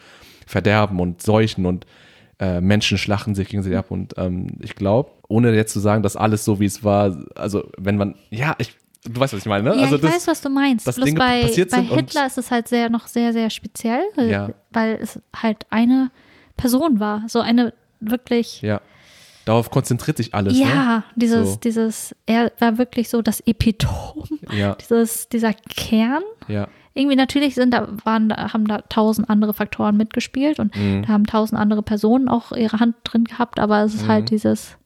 Verderben 0.46 1.00
und 1.00 1.22
Seuchen 1.22 1.64
und 1.64 1.86
äh, 2.38 2.60
Menschen 2.60 2.98
schlachten 2.98 3.34
sich 3.34 3.48
gegenseitig 3.48 3.78
ab. 3.78 3.90
Und 3.90 4.14
ähm, 4.18 4.58
ich 4.60 4.74
glaube, 4.74 5.12
ohne 5.28 5.54
jetzt 5.54 5.72
zu 5.72 5.80
sagen, 5.80 6.02
dass 6.02 6.16
alles 6.16 6.44
so 6.44 6.60
wie 6.60 6.66
es 6.66 6.84
war, 6.84 7.16
also 7.34 7.70
wenn 7.78 7.96
man, 7.96 8.16
ja, 8.30 8.54
ich, 8.58 8.76
du 9.04 9.20
weißt, 9.20 9.32
was 9.34 9.40
ich 9.40 9.46
meine, 9.46 9.64
ne? 9.70 9.76
Ja, 9.76 9.82
also 9.84 9.96
ich 9.96 10.02
das, 10.02 10.12
weiß, 10.14 10.26
was 10.28 10.40
du 10.40 10.48
meinst. 10.50 10.84
Bloß 10.84 10.96
Dinge 10.96 11.18
bei, 11.18 11.42
bei 11.70 11.82
Hitler 11.82 12.26
ist 12.26 12.38
es 12.38 12.50
halt 12.50 12.68
sehr 12.68 12.88
noch 12.90 13.06
sehr, 13.06 13.32
sehr 13.32 13.50
speziell, 13.50 14.02
weil- 14.16 14.30
Ja. 14.30 14.50
weil 14.70 14.98
es 15.00 15.20
halt 15.34 15.66
eine 15.70 16.10
Person 16.56 17.00
war. 17.00 17.24
So 17.28 17.40
eine 17.40 17.72
wirklich. 18.00 18.62
ja, 18.62 18.80
darauf 19.44 19.70
konzentriert 19.70 20.16
sich 20.16 20.34
alles, 20.34 20.58
Ja, 20.58 20.66
ne? 20.98 21.04
dieses, 21.16 21.52
So. 21.52 21.56
dieses, 21.56 22.14
er 22.26 22.52
war 22.58 22.78
wirklich 22.78 23.08
so 23.08 23.22
das 23.22 23.40
Epitom, 23.46 24.24
Ja, 24.52 24.74
dieses, 24.76 25.28
dieser 25.28 25.52
Kern. 25.52 26.22
ja, 26.48 26.68
Irgendwie 26.94 27.16
natürlich 27.16 27.54
sind 27.54 27.72
da, 27.72 27.88
waren, 28.04 28.28
da- 28.28 28.52
haben 28.52 28.66
da 28.68 28.82
tausend 28.82 29.30
andere 29.30 29.54
Faktoren 29.54 29.96
mitgespielt 29.96 30.58
und 30.60 30.76
Mhm. 30.76 31.02
da 31.06 31.08
haben 31.08 31.24
tausend 31.26 31.58
andere 31.58 31.82
Personen 31.82 32.28
auch 32.28 32.52
ihre 32.52 32.80
Hand 32.80 32.96
drin 33.04 33.24
gehabt, 33.24 33.58
aber 33.58 33.80
es 33.82 33.94
ist 33.94 34.02
Mhm. 34.04 34.08
halt 34.08 34.30
dieses, 34.30 34.76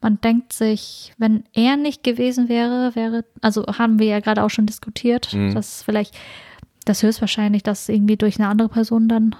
man 0.00 0.20
denkt 0.20 0.52
sich, 0.52 1.12
wenn 1.18 1.44
er 1.52 1.76
nicht 1.76 2.02
gewesen 2.02 2.48
wäre, 2.48 2.94
wäre, 2.94 3.24
also 3.40 3.64
haben 3.66 3.98
wir 3.98 4.06
ja 4.06 4.20
gerade 4.20 4.42
auch 4.42 4.50
schon 4.50 4.66
diskutiert, 4.66 5.32
Mhm. 5.34 5.54
dass 5.54 5.82
vielleicht 5.82 6.14
das 6.86 7.02
höchstwahrscheinlich, 7.02 7.62
dass 7.62 7.88
irgendwie 7.88 8.16
durch 8.16 8.38
eine 8.38 8.48
andere 8.48 8.68
Person 8.68 9.08
dann 9.08 9.36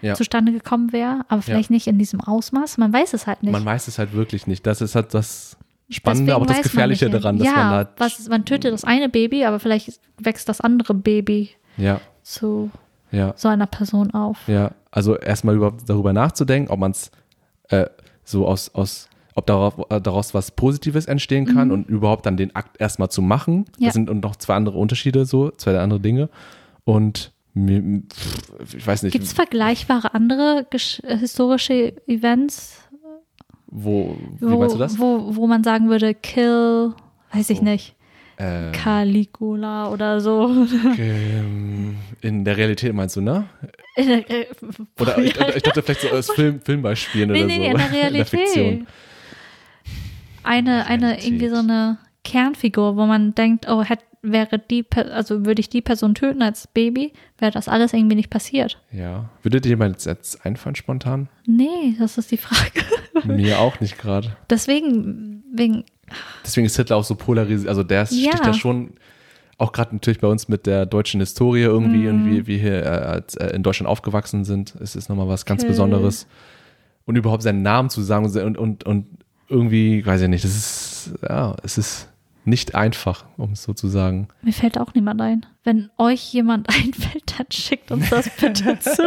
Ja. 0.00 0.14
zustande 0.14 0.52
gekommen 0.52 0.92
wäre, 0.92 1.22
aber 1.28 1.42
vielleicht 1.42 1.70
nicht 1.70 1.86
in 1.86 1.98
diesem 1.98 2.20
Ausmaß. 2.20 2.78
Man 2.78 2.92
weiß 2.92 3.14
es 3.14 3.26
halt 3.26 3.42
nicht. 3.42 3.52
man 3.52 3.64
weiß 3.64 3.88
es 3.88 3.98
halt 3.98 4.12
wirklich 4.12 4.46
nicht. 4.46 4.64
Das 4.66 4.80
ist 4.80 4.94
halt 4.94 5.12
das 5.14 5.56
Spannende, 5.90 6.26
Deswegen 6.32 6.36
aber 6.36 6.46
das 6.54 6.62
Gefährliche 6.62 7.08
daran, 7.08 7.38
dass 7.38 7.46
ja, 7.48 7.54
man 7.54 7.70
da, 7.70 7.90
was, 7.96 8.28
man 8.28 8.44
tötet 8.44 8.74
das 8.74 8.84
eine 8.84 9.08
Baby, 9.08 9.44
aber 9.46 9.58
vielleicht 9.58 9.98
wächst 10.18 10.46
das 10.48 10.60
andere 10.60 10.92
Baby 10.92 11.50
ja, 11.78 12.00
zu 12.22 12.70
ja, 13.10 13.32
so 13.36 13.48
einer 13.48 13.66
Person 13.66 14.10
auf. 14.12 14.46
ja, 14.48 14.72
also 14.90 15.16
erstmal 15.16 15.58
darüber 15.86 16.12
nachzudenken, 16.12 16.70
ob 16.70 16.78
man 16.78 16.90
es 16.90 17.10
äh, 17.70 17.86
so 18.22 18.46
aus, 18.46 18.68
aus 18.74 19.08
ob 19.38 19.46
darauf, 19.46 19.74
äh, 19.90 20.00
daraus 20.00 20.34
was 20.34 20.50
Positives 20.50 21.06
entstehen 21.06 21.46
kann 21.46 21.70
und 21.70 21.88
überhaupt 21.88 22.26
dann 22.26 22.36
den 22.36 22.54
Akt 22.54 22.80
erstmal 22.80 23.08
zu 23.08 23.22
machen. 23.22 23.58
Mhm. 23.58 23.64
Ja. 23.78 23.86
Das 23.86 23.94
sind 23.94 24.22
noch 24.22 24.36
zwei 24.36 24.54
andere 24.54 24.78
Unterschiede, 24.78 25.24
so, 25.24 25.50
zwei 25.52 25.78
andere 25.78 26.00
Dinge. 26.00 26.28
Und 26.84 27.32
ich 27.54 28.86
weiß 28.86 29.02
nicht, 29.02 29.12
Gibt 29.12 29.24
es 29.24 29.32
vergleichbare 29.32 30.14
andere 30.14 30.66
äh, 30.70 31.16
historische 31.16 31.92
Events, 32.06 32.82
wo, 33.66 34.16
wie 34.38 34.46
wo, 34.50 34.58
meinst 34.58 34.74
du 34.74 34.78
das? 34.78 34.98
wo, 34.98 35.34
wo 35.36 35.46
man 35.46 35.64
sagen 35.64 35.88
würde, 35.88 36.14
kill, 36.14 36.92
weiß 37.32 37.50
ich 37.50 37.58
So. 37.58 37.64
nicht, 37.64 37.94
Äh, 38.36 38.70
Caligula 38.72 39.90
oder 39.90 40.20
so? 40.20 40.48
ähm, 40.98 41.96
in 42.20 42.44
der 42.44 42.56
Realität 42.56 42.94
meinst 42.94 43.16
du, 43.16 43.20
ne? 43.20 43.44
Äh, 43.96 44.46
Oder 45.00 45.18
ich, 45.22 45.34
ich 45.56 45.62
dachte 45.64 45.82
vielleicht 45.82 46.02
so 46.02 46.10
als 46.10 46.30
Film, 46.30 46.60
Filmbeispielen 46.60 47.30
nee, 47.32 47.38
oder 47.40 47.46
nee, 47.48 47.54
so. 47.56 47.60
nee, 47.60 47.70
in 47.70 47.76
der 47.76 47.92
Realität. 47.92 48.28
Fiktion. 48.28 48.86
Eine, 50.48 50.86
eine 50.86 51.24
irgendwie 51.24 51.48
so 51.48 51.56
eine 51.56 51.98
Kernfigur, 52.24 52.96
wo 52.96 53.06
man 53.06 53.34
denkt, 53.34 53.66
oh, 53.68 53.82
hätt, 53.82 54.00
wäre 54.22 54.58
die, 54.58 54.84
also 55.12 55.46
würde 55.46 55.60
ich 55.60 55.68
die 55.68 55.80
Person 55.80 56.14
töten 56.14 56.42
als 56.42 56.66
Baby, 56.66 57.12
wäre 57.38 57.52
das 57.52 57.68
alles 57.68 57.92
irgendwie 57.92 58.16
nicht 58.16 58.30
passiert. 58.30 58.82
Ja. 58.90 59.30
Würde 59.42 59.60
dir 59.60 59.68
jemand 59.70 60.04
jetzt, 60.04 60.44
einfallen 60.44 60.74
spontan? 60.74 61.28
Nee, 61.46 61.94
das 61.98 62.18
ist 62.18 62.30
die 62.32 62.36
Frage. 62.36 62.82
Mir 63.24 63.60
auch 63.60 63.80
nicht 63.80 63.96
gerade. 63.98 64.36
Deswegen, 64.50 65.42
wegen, 65.52 65.84
Deswegen 66.44 66.66
ist 66.66 66.76
Hitler 66.76 66.96
auch 66.96 67.04
so 67.04 67.14
polarisiert. 67.14 67.68
Also 67.68 67.82
der 67.82 68.00
Ja. 68.00 68.06
sticht 68.06 68.46
ja 68.46 68.54
schon, 68.54 68.94
auch 69.58 69.72
gerade 69.72 69.94
natürlich 69.94 70.20
bei 70.20 70.28
uns 70.28 70.48
mit 70.48 70.66
der 70.66 70.86
deutschen 70.86 71.20
Historie 71.20 71.62
irgendwie 71.62 72.06
Mhm. 72.06 72.08
und 72.08 72.30
wie 72.30 72.46
wir 72.46 72.58
hier 72.58 72.82
äh, 72.84 73.22
äh, 73.44 73.54
in 73.54 73.62
Deutschland 73.62 73.88
aufgewachsen 73.88 74.44
sind. 74.44 74.74
Es 74.80 74.96
ist 74.96 75.08
nochmal 75.08 75.28
was 75.28 75.44
ganz 75.44 75.62
Kill. 75.62 75.70
Besonderes. 75.70 76.26
Und 77.06 77.16
überhaupt 77.16 77.42
seinen 77.42 77.62
Namen 77.62 77.90
zu 77.90 78.02
sagen 78.02 78.26
und, 78.26 78.58
und, 78.58 78.84
und 78.84 79.06
irgendwie, 79.48 80.04
weiß 80.04 80.22
ich 80.22 80.28
nicht, 80.28 80.44
das 80.44 80.56
ist, 80.56 81.10
ja, 81.28 81.56
es 81.62 81.78
ist 81.78 82.08
nicht 82.44 82.74
einfach, 82.74 83.24
um 83.36 83.52
es 83.52 83.62
so 83.62 83.74
zu 83.74 83.88
sagen. 83.88 84.28
mir 84.42 84.52
fällt 84.52 84.78
auch 84.78 84.94
niemand 84.94 85.20
ein. 85.20 85.44
Wenn 85.64 85.90
euch 85.98 86.32
jemand 86.32 86.68
einfällt, 86.74 87.38
dann 87.38 87.46
schickt 87.50 87.90
uns 87.90 88.08
das 88.10 88.28
bitte 88.40 88.78
zu. 88.80 89.02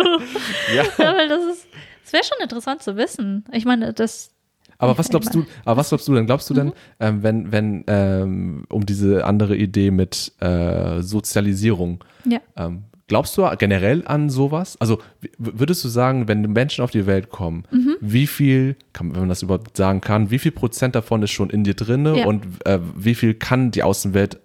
Ja. 0.76 0.84
Ja, 0.98 1.16
weil 1.18 1.28
das 1.30 1.44
ist, 1.46 1.68
das 2.04 2.14
wäre 2.14 2.24
schon 2.24 2.38
interessant 2.44 2.84
zu 2.84 2.96
wissen. 2.98 3.46
Ich 3.52 3.66
meine, 3.66 3.94
das, 3.94 4.32
Aber 4.78 4.98
was 4.98 5.10
glaubst 5.10 5.34
du, 5.34 5.46
aber 5.66 5.78
was 5.78 5.90
glaubst 5.90 6.08
du 6.08 6.14
denn? 6.14 6.26
Glaubst 6.28 6.50
du 6.50 6.54
Mhm. 6.54 6.58
denn, 6.58 6.74
ähm, 7.00 7.24
wenn, 7.24 7.52
wenn, 7.52 7.84
ähm, 7.88 8.64
um 8.70 8.86
diese 8.86 9.26
andere 9.26 9.56
Idee 9.56 9.90
mit 9.92 10.34
äh, 10.40 11.02
Sozialisierung, 11.02 12.04
ja, 12.26 12.40
ähm, 12.58 12.84
glaubst 13.12 13.38
du 13.38 13.46
generell 13.60 14.04
an 14.08 14.30
sowas? 14.30 14.78
Also 14.80 15.00
würdest 15.38 15.84
du 15.84 15.90
sagen, 15.90 16.30
wenn 16.30 16.42
Menschen 16.54 16.82
auf 16.82 16.92
die 16.92 17.06
Welt 17.06 17.30
kommen, 17.30 17.66
Mhm. 17.72 17.98
wie 18.00 18.26
viel, 18.26 18.78
kann, 18.94 19.12
wenn 19.14 19.20
man 19.20 19.30
das 19.30 19.42
überhaupt 19.44 19.76
sagen 19.76 20.00
kann, 20.00 20.32
wie 20.32 20.40
viel 20.40 20.54
Prozent 20.54 20.96
davon 20.96 21.22
ist 21.22 21.32
schon 21.32 21.50
in 21.50 21.66
dir 21.66 21.74
drinne 21.74 22.20
Ja. 22.20 22.26
und 22.26 22.46
äh, 22.66 22.80
wie 22.96 23.14
viel 23.14 23.34
kann 23.34 23.72
die 23.72 23.84
Außenwelt 23.84 24.40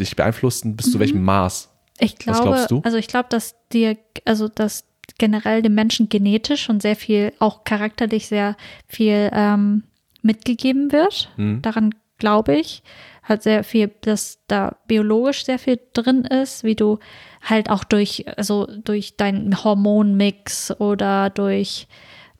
dich 0.00 0.16
beeinflussen, 0.16 0.74
bis 0.74 0.90
zu 0.90 0.98
welchem 0.98 1.22
Maß? 1.22 1.68
ich 2.00 2.12
Was 2.12 2.20
glaube, 2.40 2.42
glaubst 2.42 2.70
du? 2.70 2.80
also 2.82 2.96
ich 2.96 3.08
glaube, 3.08 3.28
dass 3.28 3.56
dir, 3.72 3.98
also 4.24 4.48
dass 4.48 4.84
generell 5.18 5.60
dem 5.60 5.74
Menschen 5.74 6.08
genetisch 6.08 6.62
schon 6.62 6.80
sehr 6.80 6.96
viel, 6.96 7.32
auch 7.40 7.64
charakterlich 7.64 8.26
sehr 8.26 8.56
viel 8.86 9.28
ähm, 9.34 9.82
mitgegeben 10.22 10.92
wird. 10.92 11.30
Hm? 11.36 11.60
Daran 11.60 11.94
glaube 12.18 12.56
ich. 12.56 12.82
Halt 13.22 13.42
sehr 13.42 13.62
viel, 13.62 13.90
dass 14.00 14.38
da 14.48 14.76
biologisch 14.86 15.44
sehr 15.44 15.58
viel 15.58 15.78
drin 15.92 16.22
ist, 16.24 16.64
wie 16.64 16.74
du 16.74 16.98
halt 17.42 17.70
auch 17.70 17.84
durch, 17.84 18.26
also 18.36 18.66
durch 18.84 19.16
deinen 19.16 19.62
Hormonmix 19.64 20.72
oder 20.80 21.30
durch 21.30 21.86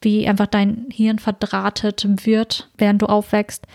wie 0.01 0.29
einfach 0.29 0.47
dein 0.47 0.87
Hirn 0.93 1.19
verdrahtet 1.19 2.07
wird, 2.25 2.69
während 2.79 3.03
du 3.03 3.07
aufwächst, 3.07 3.67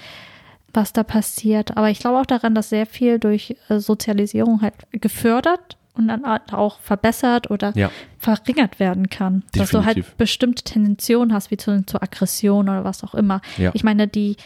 was 0.74 0.94
da 0.94 1.04
passiert. 1.04 1.76
Aber 1.76 1.90
ich 1.90 2.00
glaube 2.00 2.20
auch 2.20 2.26
daran, 2.26 2.56
dass 2.56 2.70
sehr 2.70 2.86
viel 2.86 3.20
durch 3.20 3.56
äh, 3.70 3.80
Sozialisierung 3.80 4.62
halt 4.62 4.74
gefördert 4.92 5.78
und 5.96 6.08
dann 6.08 6.24
auch 6.26 6.80
verbessert 6.80 7.52
oder 7.52 7.74
Ja. 7.76 7.92
verringert 8.18 8.80
werden 8.80 9.10
kann. 9.10 9.44
Dass 9.54 9.70
du 9.72 9.78
Definitiv. 9.80 10.08
halt 10.08 10.18
bestimmte 10.18 10.64
Tendentionen 10.64 11.34
hast, 11.34 11.52
wie 11.52 11.58
zu, 11.58 11.86
zur 11.86 12.02
Aggression 12.02 12.70
oder 12.70 12.84
was 12.86 13.04
auch 13.04 13.14
immer. 13.14 13.42
Ja. 13.58 13.72
Ich 13.74 13.84
meine, 13.84 14.08
die 14.08 14.38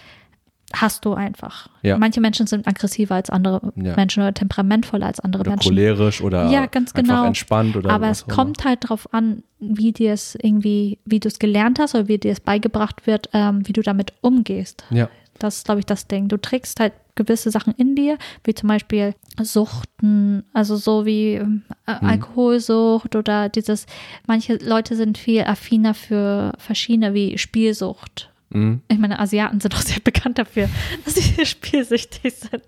hast 0.73 1.05
du 1.05 1.13
einfach. 1.13 1.69
Ja. 1.81 1.97
Manche 1.97 2.19
Menschen 2.19 2.45
sind 2.45 2.67
aggressiver 2.67 3.15
als 3.15 3.29
andere 3.29 3.73
Ja. 3.75 3.95
Menschen 3.95 4.21
oder 4.23 4.33
temperamentvoller 4.33 5.05
als 5.07 5.19
andere 5.21 5.41
Oder 5.41 5.51
Menschen. 5.51 5.69
cholerisch 5.69 6.21
oder 6.21 6.49
Ja, 6.51 6.65
ganz 6.65 6.93
einfach 6.93 7.13
genau. 7.15 7.25
entspannt 7.25 7.75
oder 7.77 7.89
Aber 7.89 8.09
es 8.09 8.25
kommt 8.27 8.65
halt 8.65 8.83
darauf 8.83 9.13
an, 9.13 9.43
wie 9.59 9.93
dir 9.93 10.11
es 10.13 10.35
irgendwie, 10.41 10.99
wie 11.05 11.19
du 11.21 11.27
es 11.29 11.39
gelernt 11.39 11.79
hast 11.79 11.95
oder 11.95 12.07
wie 12.09 12.17
dir 12.17 12.31
es 12.33 12.41
beigebracht 12.41 13.07
wird, 13.07 13.29
ähm, 13.33 13.65
wie 13.67 13.73
du 13.73 13.81
damit 13.81 14.13
umgehst. 14.21 14.83
Ja, 14.89 15.09
Das 15.39 15.57
ist, 15.57 15.65
glaube 15.65 15.79
ich, 15.79 15.85
das 15.85 16.07
Ding. 16.07 16.27
Du 16.27 16.37
trägst 16.37 16.79
halt 16.79 16.93
gewisse 17.15 17.49
Sachen 17.51 17.73
in 17.75 17.95
dir, 17.95 18.17
wie 18.43 18.53
zum 18.53 18.67
Beispiel 18.69 19.13
Suchten, 19.41 20.43
also 20.53 20.75
so 20.75 21.05
wie 21.05 21.33
ähm, 21.35 21.63
äh, 21.87 21.93
Mhm. 22.01 22.09
Alkoholsucht 22.09 23.15
oder 23.15 23.49
dieses, 23.49 23.85
manche 24.27 24.55
Leute 24.57 24.95
sind 24.95 25.17
viel 25.17 25.41
affiner 25.43 25.93
für 25.93 26.53
verschiedene, 26.57 27.13
wie 27.13 27.37
Spielsucht. 27.37 28.29
Mhm. 28.49 28.81
Ich 28.87 28.97
meine, 28.97 29.19
Asiaten 29.19 29.59
sind 29.59 29.75
auch 29.75 29.81
sehr 29.81 29.99
bekannt 30.01 30.37
dafür, 30.37 30.69
dass 31.05 31.15
sie 31.15 31.45
spielsüchtig 31.45 32.33
sind. 32.35 32.63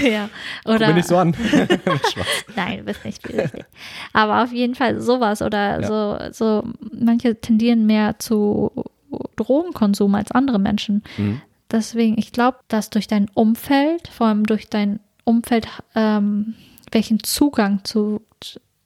ja. 0.00 0.08
ja. 0.08 0.28
Guck 0.64 0.74
Oder 0.74 0.88
mir 0.88 0.94
nicht 0.94 1.08
so 1.08 1.16
an. 1.16 1.34
Nein, 2.56 2.78
du 2.78 2.84
bist 2.84 3.04
nicht 3.04 3.18
spielsüchtig. 3.24 3.64
Aber 4.12 4.42
auf 4.42 4.52
jeden 4.52 4.74
Fall 4.74 5.00
sowas 5.00 5.42
oder 5.42 5.80
Ja. 5.80 5.86
so, 6.32 6.32
so, 6.32 6.68
manche 6.92 7.40
tendieren 7.40 7.86
mehr 7.86 8.18
zu 8.18 8.70
Drogenkonsum 9.36 10.14
als 10.14 10.30
andere 10.32 10.58
Menschen. 10.58 11.02
Mhm. 11.16 11.40
Deswegen, 11.70 12.18
ich 12.18 12.32
glaube, 12.32 12.58
dass 12.68 12.90
durch 12.90 13.06
dein 13.08 13.28
Umfeld, 13.34 14.08
vor 14.08 14.26
allem 14.28 14.44
durch 14.44 14.68
dein 14.68 15.00
Umfeld, 15.24 15.68
ähm, 15.94 16.54
welchen 16.92 17.22
Zugang 17.22 17.84
zu, 17.84 18.22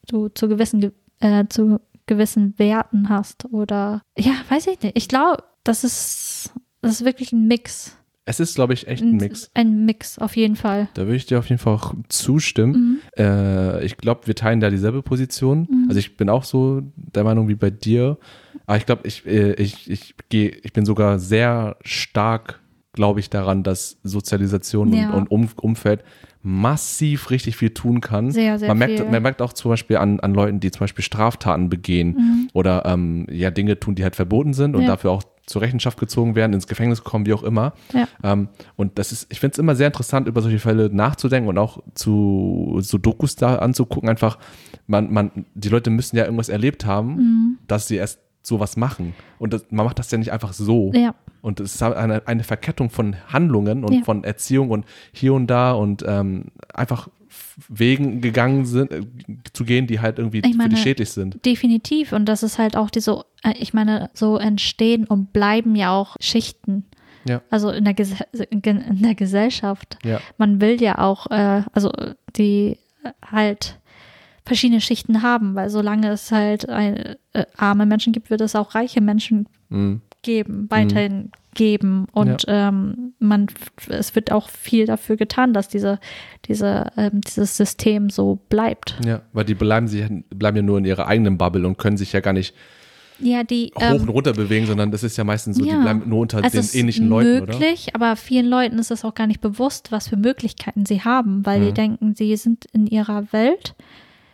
zu, 0.09 0.29
zu 0.31 0.49
gewissen, 0.49 0.81
Ge- 0.81 0.93
äh, 1.21 1.45
zu 1.49 1.81
gewissen 2.07 2.59
Werten 2.59 3.09
hast 3.09 3.45
oder, 3.53 4.03
ja, 4.19 4.33
weiß 4.49 4.67
ich 4.67 4.83
nicht. 4.83 4.97
Ich 4.97 5.09
glaube, 5.09 5.45
das 5.65 5.85
ist, 5.85 6.53
das 6.81 6.93
ist 7.01 7.05
wirklich 7.05 7.33
ein 7.33 7.47
Mix. 7.49 7.97
Es 8.25 8.39
ist, 8.39 8.55
glaube 8.55 8.73
ich, 8.73 8.87
echt 8.87 9.03
ein 9.03 9.17
Mix. 9.17 9.51
Ein 9.55 9.85
Mix, 9.85 10.17
auf 10.19 10.37
jeden 10.37 10.55
Fall. 10.55 10.89
Da 10.95 11.03
würde 11.03 11.17
ich 11.17 11.27
dir 11.27 11.41
auf 11.41 11.49
jeden 11.49 11.59
Fall 11.59 11.75
auch 11.75 11.93
zustimmen. 12.09 13.01
Mhm. 13.19 13.21
Äh, 13.25 13.85
ich 13.85 13.97
glaube, 13.97 14.29
wir 14.29 14.37
teilen 14.37 14.61
da 14.61 14.71
dieselbe 14.71 15.03
Position. 15.03 15.87
Also 15.89 15.99
ich 15.99 16.17
bin 16.17 16.29
auch 16.29 16.45
so 16.45 16.83
der 16.95 17.25
Meinung 17.25 17.49
wie 17.49 17.57
bei 17.57 17.71
dir. 17.71 18.19
Aber 18.67 18.77
ich 18.77 18.87
glaube, 18.87 19.09
ich, 19.09 19.27
äh, 19.27 19.55
ich, 19.55 19.91
ich, 19.91 20.15
geh, 20.29 20.47
ich 20.63 20.73
bin 20.73 20.87
sogar 20.87 21.19
sehr 21.19 21.77
stark, 21.83 22.61
glaube 22.93 23.19
ich, 23.19 23.29
daran, 23.29 23.65
dass 23.65 23.99
Sozialisation 24.05 24.93
Ja. 24.93 25.11
und, 25.11 25.27
und 25.29 25.31
um, 25.33 25.49
Umfeld 25.71 26.05
massiv 26.43 27.31
richtig 27.31 27.57
viel 27.57 27.71
tun 27.71 28.01
kann. 28.01 28.31
Sehr, 28.31 28.59
sehr 28.59 28.69
man 28.69 28.79
merkt, 28.79 29.01
viel. 29.01 29.09
Man 29.11 29.23
merkt 29.23 29.43
auch 29.43 29.53
zum 29.53 29.71
Beispiel 29.71 29.97
an, 29.97 30.21
an 30.21 30.33
Leuten, 30.35 30.61
die 30.61 30.71
zum 30.71 30.81
Beispiel 30.81 31.05
Straftaten 31.05 31.69
begehen 31.69 32.49
oder 32.53 32.85
ähm, 32.87 33.27
ja 33.31 33.51
Dinge 33.51 33.79
tun, 33.81 33.95
die 33.95 34.03
halt 34.05 34.17
verboten 34.17 34.53
sind 34.55 34.75
und 34.77 34.83
Mhm. 34.83 34.87
Ja. 34.87 34.93
dafür 34.93 35.11
auch 35.13 35.23
zur 35.53 35.63
Rechenschaft 35.63 36.01
gezogen 36.01 36.35
werden, 36.35 36.53
ins 36.55 36.67
Gefängnis 36.67 37.05
kommen, 37.05 37.27
wie 37.27 37.33
auch 37.35 37.43
immer. 37.43 37.75
Ja. 37.93 38.09
Ähm, 38.25 38.49
und 38.77 38.99
das 38.99 39.13
ist, 39.13 39.27
ich 39.31 39.39
finde 39.41 39.53
es 39.53 39.59
immer 39.59 39.77
sehr 39.77 39.87
interessant, 39.87 40.27
über 40.27 40.41
solche 40.43 40.59
Fälle 40.59 40.91
nachzudenken 40.93 41.49
und 41.49 41.59
auch 41.59 41.79
zu 41.95 42.79
so 42.81 42.99
Dokus 42.99 43.37
da 43.37 43.57
anzugucken. 43.57 44.09
Einfach, 44.09 44.39
man, 44.87 45.13
man, 45.13 45.31
die 45.55 45.69
Leute 45.69 45.91
müssen 45.91 46.17
ja 46.17 46.25
irgendwas 46.25 46.49
erlebt 46.49 46.85
haben, 46.87 47.17
Mhm. 47.17 47.59
dass 47.69 47.87
sie 47.89 47.97
erst 47.97 48.19
sowas 48.43 48.77
machen. 48.77 49.15
Und 49.39 49.53
das, 49.53 49.67
man 49.71 49.87
macht 49.87 49.99
das 50.01 50.11
ja 50.11 50.19
nicht 50.19 50.33
einfach 50.33 50.53
so. 50.53 50.91
Ja. 50.95 51.15
Und 51.43 51.61
es 51.61 51.75
ist 51.77 51.83
eine, 51.83 52.27
eine 52.27 52.43
Verkettung 52.45 52.91
von 52.91 53.15
Handlungen 53.29 53.85
und 53.85 53.93
Ja. 53.95 54.03
von 54.05 54.25
Erziehung 54.25 54.71
und 54.71 54.85
hier 55.13 55.35
und 55.35 55.47
da 55.47 55.73
und 55.73 56.05
ähm, 56.07 56.47
einfach 56.75 57.09
Wegen 57.69 58.21
gegangen 58.21 58.65
sind, 58.65 58.93
äh, 58.93 59.03
zu 59.53 59.65
gehen, 59.65 59.87
die 59.87 60.01
halt 60.01 60.19
irgendwie 60.19 60.39
Ich 60.39 60.53
für 60.53 60.57
meine, 60.57 60.75
die 60.75 60.81
schädlich 60.81 61.11
sind. 61.11 61.45
Definitiv. 61.45 62.13
Und 62.13 62.27
das 62.27 62.43
ist 62.43 62.59
halt 62.59 62.77
auch 62.77 62.91
diese, 62.91 63.25
äh, 63.43 63.55
ich 63.59 63.75
meine, 63.75 64.11
so 64.15 64.37
entstehen 64.39 65.05
und 65.05 65.33
bleiben 65.33 65.75
ja 65.77 65.91
auch 65.91 66.17
Schichten. 66.21 66.85
Ja. 67.29 67.41
Also 67.51 67.71
in 67.71 67.85
der, 67.85 67.95
Ges 67.95 68.15
in 68.51 68.63
der 69.03 69.15
Gesellschaft. 69.15 69.99
Ja. 70.05 70.21
Man 70.39 70.61
will 70.61 70.81
ja 70.83 70.99
auch, 70.99 71.31
äh, 71.31 71.63
also 71.73 71.91
die 72.37 72.79
äh, 73.05 73.11
halt 73.25 73.79
verschiedene 74.45 74.81
Schichten 74.81 75.23
haben, 75.23 75.55
weil 75.55 75.71
solange 75.71 76.09
es 76.11 76.33
halt 76.33 76.69
ein, 76.69 77.15
äh, 77.33 77.45
arme 77.57 77.87
Menschen 77.87 78.13
gibt, 78.13 78.29
wird 78.31 78.41
es 78.41 78.57
auch 78.57 78.75
reiche 78.75 79.01
Menschen 79.01 79.47
Mhm. 79.69 80.01
geben, 80.23 80.67
weiterhin 80.69 81.31
geben. 81.55 82.07
Und 82.13 82.45
ähm, 82.49 83.13
man, 83.19 83.47
es 83.89 84.15
wird 84.15 84.33
auch 84.33 84.49
viel 84.49 84.87
dafür 84.87 85.17
getan, 85.17 85.53
dass 85.53 85.69
diese, 85.69 85.99
diese, 86.47 86.91
ähm, 86.97 87.21
dieses 87.21 87.57
System 87.57 88.11
so 88.11 88.39
bleibt. 88.49 88.99
Ja, 89.05 89.23
weil 89.33 89.45
die 89.45 89.55
bleiben, 89.55 89.89
sich, 89.89 90.05
bleiben 90.31 90.57
ja 90.57 90.63
nur 90.63 90.79
in 90.79 90.85
ihrer 90.85 91.07
eigenen 91.07 91.39
Bubble 91.39 91.67
und 91.67 91.79
können 91.79 91.97
sich 91.97 92.13
ja 92.13 92.21
gar 92.21 92.33
nicht 92.33 92.55
Ja, 93.19 93.45
die 93.45 93.71
hoch 93.77 93.83
ähm, 93.83 94.01
und 94.03 94.09
runter 94.09 94.33
bewegen, 94.33 94.67
sondern 94.67 94.91
das 94.91 95.03
ist 95.03 95.17
ja 95.17 95.25
meistens 95.25 95.59
so, 95.59 95.65
Ja. 95.65 95.77
die 95.77 95.83
bleiben 95.83 96.03
nur 96.09 96.21
unter 96.21 96.43
es 96.43 96.53
den 96.73 96.81
ähnlichen 96.81 97.09
Leuten, 97.09 97.43
oder? 97.43 97.53
möglich, 97.53 97.95
aber 97.95 98.17
vielen 98.17 98.47
Leuten 98.47 98.79
ist 98.79 98.91
es 98.91 99.05
auch 99.05 99.15
gar 99.15 99.27
nicht 99.27 99.41
bewusst, 99.41 99.93
was 99.93 100.09
für 100.09 100.17
Möglichkeiten 100.17 100.87
sie 100.87 101.03
haben, 101.03 101.45
weil 101.47 101.61
Mhm. 101.61 101.65
die 101.67 101.73
denken, 101.73 102.15
sie 102.15 102.35
sind 102.37 102.65
in 102.73 102.87
ihrer 102.87 103.33
Welt 103.33 103.75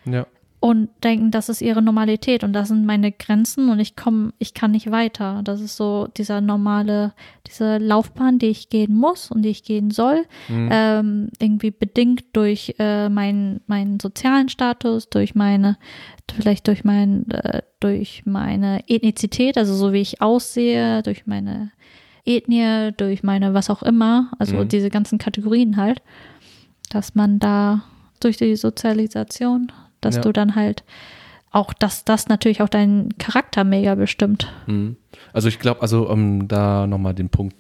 Ja, 0.04 0.26
und 0.60 0.88
denken, 1.04 1.30
das 1.30 1.48
ist 1.48 1.60
ihre 1.62 1.82
Normalität 1.82 2.42
und 2.42 2.52
das 2.52 2.66
sind 2.68 2.84
meine 2.84 3.12
Grenzen 3.12 3.68
und 3.68 3.78
ich 3.78 3.94
komme, 3.94 4.32
ich 4.38 4.54
kann 4.54 4.72
nicht 4.72 4.90
weiter. 4.90 5.40
Das 5.44 5.60
ist 5.60 5.76
so 5.76 6.08
dieser 6.16 6.40
normale, 6.40 7.12
diese 7.46 7.78
Laufbahn, 7.78 8.40
die 8.40 8.46
ich 8.46 8.68
gehen 8.68 8.92
muss 8.96 9.30
und 9.30 9.42
die 9.42 9.50
ich 9.50 9.62
gehen 9.62 9.92
soll, 9.92 10.24
Mhm. 10.48 10.68
ähm, 10.72 11.28
irgendwie 11.40 11.70
bedingt 11.70 12.24
durch 12.32 12.74
äh, 12.80 13.08
meinen 13.08 13.60
meinen 13.68 14.00
sozialen 14.00 14.48
Status, 14.48 15.08
durch 15.10 15.36
meine, 15.36 15.76
vielleicht 16.34 16.66
durch 16.66 16.82
mein, 16.82 17.30
äh, 17.30 17.62
durch 17.78 18.22
meine 18.26 18.80
Ethnizität, 18.88 19.56
also 19.56 19.74
so 19.74 19.92
wie 19.92 20.00
ich 20.00 20.20
aussehe, 20.20 21.02
durch 21.04 21.24
meine 21.26 21.70
Ethnie, 22.24 22.90
durch 22.96 23.22
meine 23.22 23.54
was 23.54 23.70
auch 23.70 23.84
immer, 23.84 24.32
also 24.40 24.56
Mhm. 24.56 24.68
diese 24.68 24.90
ganzen 24.90 25.18
Kategorien 25.18 25.76
halt, 25.76 26.02
dass 26.90 27.14
man 27.14 27.38
da 27.38 27.82
durch 28.20 28.36
die 28.38 28.56
Sozialisation, 28.56 29.70
dass 30.00 30.16
Ja. 30.16 30.22
du 30.22 30.32
dann 30.32 30.54
halt 30.56 30.84
auch, 31.50 31.72
dass 31.72 32.04
das 32.04 32.28
natürlich 32.28 32.60
auch 32.60 32.68
deinen 32.68 33.16
Charakter 33.18 33.64
mega 33.64 33.94
bestimmt. 33.94 34.52
Mhm. 34.66 34.96
Also 35.32 35.48
ich 35.48 35.58
glaube, 35.58 35.80
also 35.82 36.08
um 36.08 36.46
da 36.46 36.86
nochmal 36.86 37.14
den 37.14 37.30
Punkt 37.30 37.57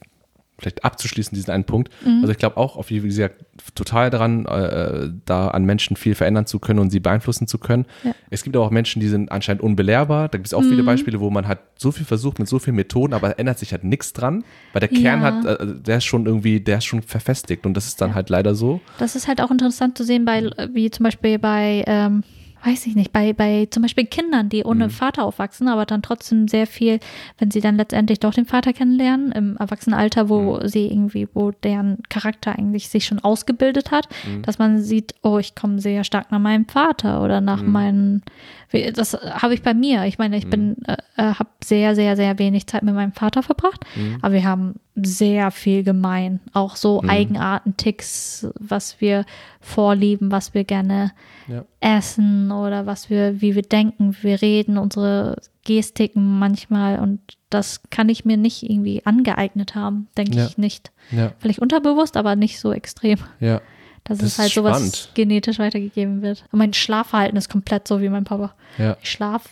vielleicht 0.58 0.84
abzuschließen, 0.84 1.34
diesen 1.34 1.50
einen 1.50 1.64
Punkt. 1.64 1.92
Mhm. 2.04 2.18
Also 2.22 2.32
ich 2.32 2.38
glaube 2.38 2.56
auch, 2.56 2.76
auf 2.76 2.90
wie 2.90 3.00
gesagt, 3.00 3.44
total 3.74 4.10
daran, 4.10 4.44
äh, 4.46 5.10
da 5.24 5.48
an 5.48 5.64
Menschen 5.64 5.96
viel 5.96 6.14
verändern 6.14 6.46
zu 6.46 6.58
können 6.58 6.78
und 6.80 6.90
sie 6.90 7.00
beeinflussen 7.00 7.46
zu 7.46 7.58
können. 7.58 7.86
Ja. 8.02 8.12
Es 8.30 8.42
gibt 8.42 8.56
aber 8.56 8.64
auch 8.66 8.70
Menschen, 8.70 9.00
die 9.00 9.08
sind 9.08 9.30
anscheinend 9.30 9.62
unbelehrbar. 9.62 10.28
Da 10.28 10.38
gibt 10.38 10.46
es 10.48 10.54
auch 10.54 10.62
viele 10.62 10.82
Mhm. 10.82 10.86
Beispiele, 10.86 11.20
wo 11.20 11.30
man 11.30 11.46
halt 11.46 11.60
so 11.76 11.92
viel 11.92 12.04
versucht 12.06 12.38
mit 12.38 12.48
so 12.48 12.58
vielen 12.58 12.76
Methoden, 12.76 13.14
aber 13.14 13.38
ändert 13.38 13.58
sich 13.58 13.72
halt 13.72 13.84
nichts 13.84 14.12
dran. 14.12 14.44
Weil 14.72 14.80
der 14.80 14.88
Kern 14.88 15.20
Ja. 15.20 15.26
hat, 15.26 15.44
äh, 15.44 15.66
der 15.80 15.98
ist 15.98 16.04
schon 16.04 16.26
irgendwie, 16.26 16.60
der 16.60 16.78
ist 16.78 16.84
schon 16.86 17.02
verfestigt 17.02 17.64
und 17.64 17.74
das 17.74 17.86
ist 17.86 18.00
dann 18.00 18.10
Ja. 18.10 18.14
halt 18.16 18.28
leider 18.30 18.54
so. 18.54 18.80
Das 18.98 19.14
ist 19.16 19.28
halt 19.28 19.40
auch 19.40 19.50
interessant 19.50 19.96
zu 19.96 20.04
sehen, 20.04 20.24
bei, 20.24 20.50
wie 20.72 20.90
zum 20.90 21.04
Beispiel 21.04 21.38
bei, 21.38 21.84
ähm, 21.86 22.22
weiß 22.64 22.86
ich 22.86 22.94
nicht, 22.96 23.12
bei, 23.12 23.32
bei 23.32 23.66
zum 23.70 23.82
Beispiel 23.82 24.06
Kindern, 24.06 24.48
die 24.48 24.64
ohne 24.64 24.84
Vater 24.90 25.24
aufwachsen, 25.24 25.68
aber 25.68 25.86
dann 25.86 26.02
trotzdem 26.02 26.48
sehr 26.48 26.66
viel, 26.66 26.98
wenn 27.38 27.50
sie 27.50 27.60
dann 27.60 27.76
letztendlich 27.76 28.20
doch 28.20 28.34
den 28.34 28.46
Vater 28.46 28.72
kennenlernen, 28.72 29.32
im 29.32 29.56
Erwachsenenalter, 29.56 30.28
wo 30.28 30.60
sie 30.66 30.86
irgendwie, 30.86 31.28
wo 31.34 31.50
deren 31.50 31.98
Charakter 32.08 32.58
eigentlich 32.58 32.88
sich 32.88 33.06
schon 33.06 33.18
ausgebildet 33.20 33.90
hat, 33.90 34.08
dass 34.42 34.58
man 34.58 34.80
sieht, 34.80 35.14
oh, 35.22 35.38
ich 35.38 35.54
komme 35.54 35.78
sehr 35.80 36.04
stark 36.04 36.30
nach 36.32 36.38
meinem 36.40 36.66
Vater 36.66 37.22
oder 37.22 37.40
nach 37.40 37.62
meinen, 37.72 38.22
wie- 38.70 38.90
das 38.92 39.14
habe 39.14 39.54
ich 39.54 39.62
bei 39.62 39.74
mir. 39.74 40.04
Ich 40.04 40.18
meine, 40.18 40.36
ich 40.36 40.48
bin, 40.50 40.76
äh, 40.86 40.96
äh, 41.16 41.34
habe 41.34 41.48
sehr, 41.62 41.94
sehr, 41.94 42.16
sehr 42.16 42.38
wenig 42.38 42.66
Zeit 42.66 42.82
mit 42.82 42.94
meinem 42.94 43.12
Vater 43.12 43.42
verbracht, 43.42 43.84
aber 44.22 44.34
wir 44.34 44.44
haben 44.44 44.74
sehr 45.06 45.50
viel 45.50 45.82
gemein. 45.84 46.40
Auch 46.52 46.76
so 46.76 47.02
Eigenarten, 47.06 47.76
Ticks, 47.76 48.46
was 48.58 49.00
wir 49.00 49.24
vorlieben, 49.60 50.30
was 50.30 50.54
wir 50.54 50.64
gerne 50.64 51.12
Ja. 51.46 51.64
essen 51.80 52.50
oder 52.52 52.86
was 52.86 53.10
wir, 53.10 53.40
wie 53.40 53.54
wir 53.54 53.62
denken, 53.62 54.16
wie 54.20 54.28
wir 54.28 54.42
reden, 54.42 54.78
unsere 54.78 55.36
Gestiken 55.64 56.38
manchmal 56.38 56.98
und 56.98 57.20
das 57.50 57.82
kann 57.90 58.08
ich 58.08 58.24
mir 58.24 58.36
nicht 58.36 58.62
irgendwie 58.62 59.04
angeeignet 59.04 59.74
haben, 59.74 60.08
denke 60.16 60.36
Ja. 60.38 60.46
ich 60.46 60.58
nicht. 60.58 60.90
Ja, 61.10 61.32
Vielleicht 61.38 61.58
unterbewusst, 61.58 62.16
aber 62.16 62.36
nicht 62.36 62.60
so 62.60 62.72
extrem, 62.72 63.18
ja. 63.40 63.60
dass 64.04 64.18
Das 64.18 64.28
es 64.32 64.38
halt 64.38 64.52
sowas 64.52 65.10
genetisch 65.14 65.58
weitergegeben 65.58 66.22
wird. 66.22 66.44
Und 66.52 66.58
mein 66.58 66.72
Schlafverhalten 66.74 67.36
ist 67.36 67.48
komplett 67.50 67.86
so 67.88 68.00
wie 68.00 68.08
mein 68.08 68.24
Papa. 68.24 68.54
Ja, 68.78 68.96
Ich 69.02 69.10
schlaf, 69.10 69.44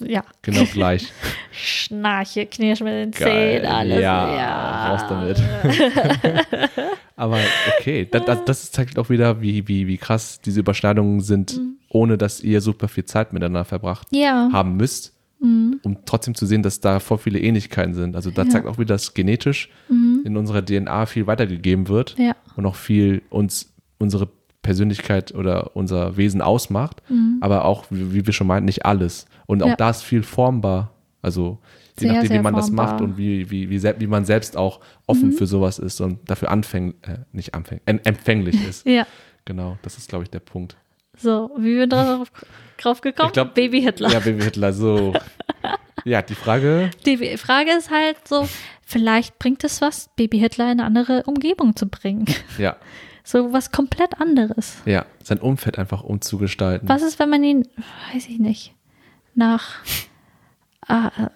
ja, 0.00 0.24
genau 0.42 0.64
gleich. 0.64 1.12
schnarche, 1.52 2.46
knirsch 2.46 2.80
mit 2.80 2.92
den 2.92 3.10
Geil. 3.10 3.60
Zähnen, 3.60 3.66
alles. 3.66 4.00
Ja, 4.00 4.36
ja. 4.36 4.88
raus 4.94 5.04
damit. 5.08 5.42
Aber 7.16 7.38
okay, 7.78 8.06
das, 8.10 8.24
das, 8.24 8.44
das 8.44 8.72
zeigt 8.72 8.98
auch 8.98 9.08
wieder, 9.08 9.40
wie, 9.40 9.68
wie, 9.68 9.86
wie 9.86 9.96
krass 9.98 10.40
diese 10.40 10.60
Überschneidungen 10.60 11.20
sind, 11.20 11.56
Mhm. 11.58 11.76
ohne 11.90 12.18
dass 12.18 12.40
ihr 12.40 12.60
super 12.60 12.88
viel 12.88 13.04
Zeit 13.04 13.32
miteinander 13.32 13.64
verbracht 13.64 14.08
Ja, 14.10 14.48
haben 14.52 14.76
müsst, 14.76 15.12
um 15.40 15.98
trotzdem 16.06 16.34
zu 16.34 16.46
sehen, 16.46 16.62
dass 16.62 16.80
da 16.80 16.98
voll 17.00 17.18
viele 17.18 17.38
Ähnlichkeiten 17.38 17.92
sind. 17.94 18.16
Also 18.16 18.30
da 18.30 18.42
Ja. 18.42 18.46
Mhm. 18.46 18.50
zeigt 18.50 18.66
auch 18.66 18.78
wieder, 18.78 18.94
dass 18.94 19.14
genetisch 19.14 19.68
in 19.88 20.36
unserer 20.36 20.64
DNA 20.64 21.06
viel 21.06 21.26
weitergegeben 21.26 21.88
wird 21.88 22.16
ja, 22.18 22.34
und 22.56 22.64
auch 22.66 22.76
viel 22.76 23.22
uns 23.30 23.72
unsere 23.98 24.28
Persönlichkeit 24.62 25.34
oder 25.34 25.76
unser 25.76 26.16
Wesen 26.16 26.40
ausmacht, 26.40 27.02
Mhm. 27.10 27.36
aber 27.42 27.64
auch, 27.66 27.84
wie, 27.90 28.14
wie 28.14 28.26
wir 28.26 28.32
schon 28.32 28.46
meinten, 28.46 28.64
nicht 28.64 28.86
alles. 28.86 29.26
Und 29.46 29.62
auch 29.62 29.68
Ja. 29.68 29.76
da 29.76 29.90
ist 29.90 30.02
viel 30.02 30.22
formbar. 30.22 30.90
Also 31.22 31.58
je 31.98 32.02
Sehr, 32.06 32.12
nachdem, 32.12 32.22
wie 32.24 32.28
sehr 32.34 32.42
man 32.42 32.54
das 32.54 32.66
formbar. 32.66 32.86
macht 32.92 33.00
und 33.00 33.16
wie, 33.16 33.50
wie, 33.50 33.70
wie, 33.70 33.82
wie 33.82 34.06
man 34.06 34.24
selbst 34.24 34.56
auch 34.56 34.80
offen 35.06 35.32
für 35.32 35.46
sowas 35.46 35.78
ist 35.78 36.00
und 36.00 36.18
dafür 36.28 36.50
anfänglich, 36.50 36.96
äh, 37.02 37.18
nicht 37.32 37.54
anfänglich, 37.54 37.82
em- 37.86 38.00
empfänglich 38.04 38.66
ist. 38.68 38.86
ja. 38.86 39.06
Genau, 39.46 39.78
das 39.82 39.96
ist, 39.98 40.08
glaube 40.08 40.24
ich, 40.24 40.30
der 40.30 40.40
Punkt. 40.40 40.76
So, 41.16 41.50
wie 41.58 41.76
wir 41.76 41.86
drauf, 41.86 42.30
drauf 42.78 43.00
gekommen? 43.00 43.28
Ich 43.28 43.32
glaub- 43.34 43.54
Baby 43.54 43.80
Hitler. 43.82 44.10
Ja, 44.10 44.18
Baby 44.20 44.42
Hitler, 44.42 44.72
so. 44.72 45.12
ja, 46.04 46.22
die 46.22 46.34
Frage, 46.34 46.90
Die 47.06 47.36
Frage 47.38 47.70
ist 47.70 47.90
halt 47.90 48.16
so, 48.26 48.48
vielleicht 48.84 49.38
bringt 49.38 49.62
es 49.64 49.80
was, 49.80 50.10
Baby 50.16 50.38
Hitler 50.40 50.64
in 50.72 50.80
eine 50.80 50.84
andere 50.84 51.22
Umgebung 51.24 51.76
zu 51.76 51.88
bringen. 51.88 52.24
ja, 52.58 52.76
So 53.26 53.52
was 53.54 53.70
komplett 53.72 54.20
anderes. 54.20 54.76
ja, 54.84 55.06
sein 55.22 55.38
Umfeld 55.38 55.78
einfach 55.78 56.02
umzugestalten. 56.02 56.86
Was 56.88 57.02
ist, 57.02 57.18
wenn 57.18 57.30
man 57.30 57.42
ihn, 57.42 57.66
weiß 58.12 58.28
ich 58.28 58.38
nicht, 58.38 58.73
nach 59.34 59.62
äh, 60.86 60.92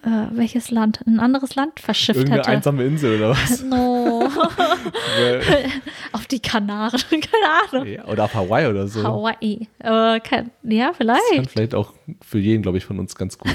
äh, 0.06 0.26
welches 0.32 0.70
Land? 0.70 1.00
Ein 1.06 1.20
anderes 1.20 1.54
Land 1.54 1.80
verschifft 1.80 2.18
Irgendeine 2.18 2.42
hätte? 2.42 2.50
einsame 2.50 2.84
Insel 2.84 3.16
oder 3.16 3.30
was? 3.30 3.62
No, 3.64 4.28
auf 6.12 6.26
die 6.26 6.40
Kanaren, 6.40 7.00
keine 7.10 7.72
Ahnung. 7.72 7.86
ja, 7.86 8.04
oder 8.06 8.24
auf 8.24 8.34
Hawaii 8.34 8.66
oder 8.66 8.86
so. 8.88 9.02
Hawaii. 9.02 9.66
Äh, 9.78 10.20
kein, 10.20 10.50
ja, 10.64 10.86
Kann 10.88 10.94
vielleicht. 10.96 11.50
vielleicht 11.50 11.74
auch 11.74 11.94
für 12.22 12.38
jeden, 12.38 12.60
glaube 12.62 12.76
ich, 12.76 12.84
von 12.84 12.98
uns 12.98 13.14
ganz 13.14 13.38
gut 13.38 13.50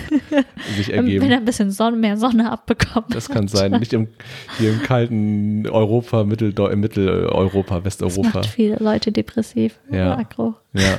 sich 0.76 0.88
Wenn 0.88 0.96
ergeben. 0.96 1.30
er 1.30 1.38
ein 1.38 1.46
bisschen 1.46 1.70
Sonne, 1.70 1.98
mehr 1.98 2.18
Sonne 2.18 2.52
abbekommt. 2.52 3.14
Das 3.14 3.30
kann 3.30 3.48
sein. 3.48 3.72
Nicht 3.74 3.94
im, 3.94 4.08
hier 4.58 4.72
im 4.74 4.82
kalten 4.82 5.68
Europa, 5.68 6.24
Mitteldeu 6.24 6.70
äh, 6.70 6.76
Mitteleuropa, 6.76 7.76
Das 7.82 7.86
Westeuropa. 8.02 8.40
macht 8.40 8.46
viele 8.48 8.78
Leute 8.78 9.12
depressiv. 9.12 9.80
Ja. 9.92 10.18
Aggro. 10.18 10.56
Ja, 10.74 10.98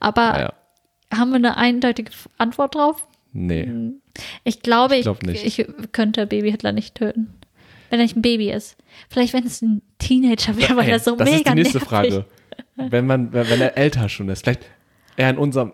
Aber 0.00 0.40
ja. 0.40 0.52
Haben 1.12 1.30
wir 1.30 1.36
eine 1.36 1.56
eindeutige 1.56 2.10
Antwort 2.38 2.74
drauf? 2.74 3.06
Nee. 3.32 3.70
Ich 4.44 4.60
glaube, 4.60 4.96
ich, 4.96 5.02
glaub 5.02 5.22
nicht. 5.22 5.44
ich 5.44 5.66
könnte 5.92 6.26
Baby 6.26 6.50
Hitler 6.50 6.72
nicht 6.72 6.94
töten. 6.94 7.34
Wenn 7.90 7.98
er 8.00 8.04
nicht 8.04 8.16
ein 8.16 8.22
Baby 8.22 8.50
ist. 8.50 8.76
Vielleicht, 9.08 9.32
wenn 9.32 9.44
es 9.46 9.60
ein 9.62 9.82
Teenager 9.98 10.56
wäre, 10.56 10.76
weil 10.76 10.88
er 10.88 10.98
so 11.00 11.16
das 11.16 11.28
mega 11.28 11.38
ist 11.38 11.48
die 11.48 11.54
nächste 11.54 11.78
nervig. 11.78 11.88
Frage. 11.88 12.24
Wenn 12.76 13.06
man, 13.06 13.32
wenn 13.32 13.60
er 13.60 13.76
älter 13.76 14.08
schon 14.08 14.28
ist, 14.28 14.42
vielleicht 14.44 14.62
eher 15.16 15.30
in 15.30 15.38
unserem, 15.38 15.72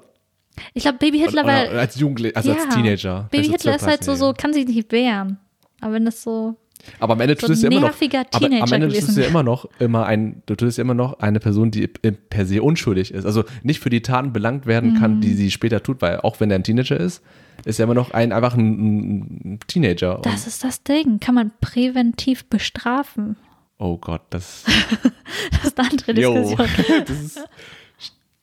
Ich 0.75 0.83
glaube, 0.83 0.99
Baby 0.99 1.19
Hitler, 1.21 1.45
oder 1.45 1.71
als 1.79 1.97
Jugendlicher, 1.99 2.37
also 2.37 2.53
als 2.53 2.65
Ja. 2.65 2.71
Teenager. 2.71 3.29
Baby 3.31 3.45
vielleicht 3.45 3.47
so 3.47 3.53
Hitler 3.53 3.75
ist 3.77 3.83
12, 3.83 3.91
halt 3.91 4.05
so, 4.05 4.11
13 4.13 4.19
so, 4.27 4.33
kann 4.35 4.53
sich 4.53 4.67
nicht 4.67 4.93
wehren. 4.93 5.39
Aber 5.81 5.93
wenn 5.95 6.05
das 6.05 6.23
so, 6.23 6.57
Aber 7.01 7.15
am 7.15 7.21
Ende 7.21 7.37
so 7.39 7.47
tust 7.49 7.63
du 7.63 7.67
ja 7.67 7.73
immer 7.73 7.89
noch. 7.89 7.95
Aber 8.33 8.47
am 8.47 8.51
Teenager 8.51 8.75
Ende 8.75 8.89
tust 8.89 9.17
du 9.17 9.21
ja 9.21 9.27
immer 9.29 9.43
noch 9.43 9.69
immer 9.79 10.07
ein, 10.07 10.43
du 10.47 10.55
tust 10.55 10.79
ja 10.79 10.83
immer 10.83 10.95
noch 10.95 11.19
eine 11.21 11.41
Person, 11.41 11.71
die 11.71 11.87
per 11.87 12.47
se 12.47 12.63
unschuldig 12.63 13.13
ist. 13.13 13.25
Also 13.27 13.45
nicht 13.63 13.81
für 13.81 13.91
die 13.91 14.03
Taten 14.03 14.33
belangt 14.33 14.67
werden 14.67 14.93
Mhm. 14.95 14.99
kann, 14.99 15.21
die 15.21 15.35
sie 15.35 15.51
später 15.51 15.83
tut, 15.83 16.01
weil 16.03 16.21
auch 16.21 16.41
wenn 16.41 16.51
er 16.51 16.57
ein 16.59 16.65
Teenager 16.65 16.99
ist, 16.99 17.23
ist 17.65 17.79
er 17.81 17.85
immer 17.85 17.95
noch 17.95 18.13
ein 18.13 18.33
einfach 18.33 18.55
ein, 18.55 19.55
ein 19.55 19.61
Teenager. 19.67 20.21
Das 20.23 20.47
ist 20.47 20.63
das 20.65 20.83
Ding. 20.85 21.19
Kann 21.21 21.35
man 21.35 21.51
präventiv 21.61 22.45
bestrafen? 22.47 23.37
Oh 23.79 23.97
Gott, 23.99 24.23
das, 24.31 24.65
Das 25.53 25.65
ist 25.65 25.79
eine 25.79 25.91
andere 25.91 26.13
yo, 26.21 26.35
Diskussion. 26.35 26.69
das 27.07 27.21
ist 27.21 27.49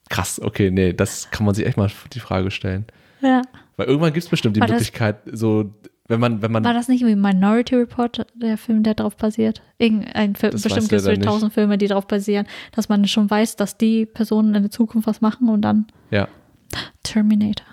krass. 0.09 0.39
Okay, 0.41 0.71
nee, 0.71 0.93
das 0.93 1.31
kann 1.31 1.45
man 1.45 1.55
sich 1.55 1.65
echt 1.65 1.77
mal 1.77 1.89
die 2.13 2.19
Frage 2.19 2.51
stellen. 2.51 2.85
Ja. 3.21 3.41
Weil 3.77 3.87
irgendwann 3.87 4.13
gibt 4.13 4.23
es 4.23 4.29
bestimmt 4.29 4.55
die 4.55 4.61
Möglichkeit, 4.61 5.17
so, 5.31 5.73
wenn 6.07 6.19
man, 6.19 6.41
wenn 6.41 6.51
man, 6.51 6.63
War 6.63 6.73
das 6.73 6.87
nicht 6.87 7.03
wie 7.05 7.15
Minority 7.15 7.75
Report, 7.75 8.27
der 8.35 8.57
Film, 8.57 8.83
der 8.83 8.93
darauf 8.93 9.17
basiert? 9.17 9.61
Irgendein 9.79 10.35
Film, 10.35 10.51
bestimmt 10.53 10.89
gibt 10.89 11.01
es 11.01 11.19
tausend 11.19 11.53
Filme, 11.53 11.77
die 11.77 11.87
darauf 11.87 12.07
basieren, 12.07 12.45
dass 12.73 12.89
man 12.89 13.07
schon 13.07 13.29
weiß, 13.29 13.55
dass 13.55 13.77
die 13.77 14.05
Personen 14.05 14.53
in 14.53 14.63
der 14.63 14.71
Zukunft 14.71 15.07
was 15.07 15.21
machen 15.21 15.49
und 15.49 15.61
dann 15.61 15.87
ja. 16.11 16.27
Terminator. 17.03 17.65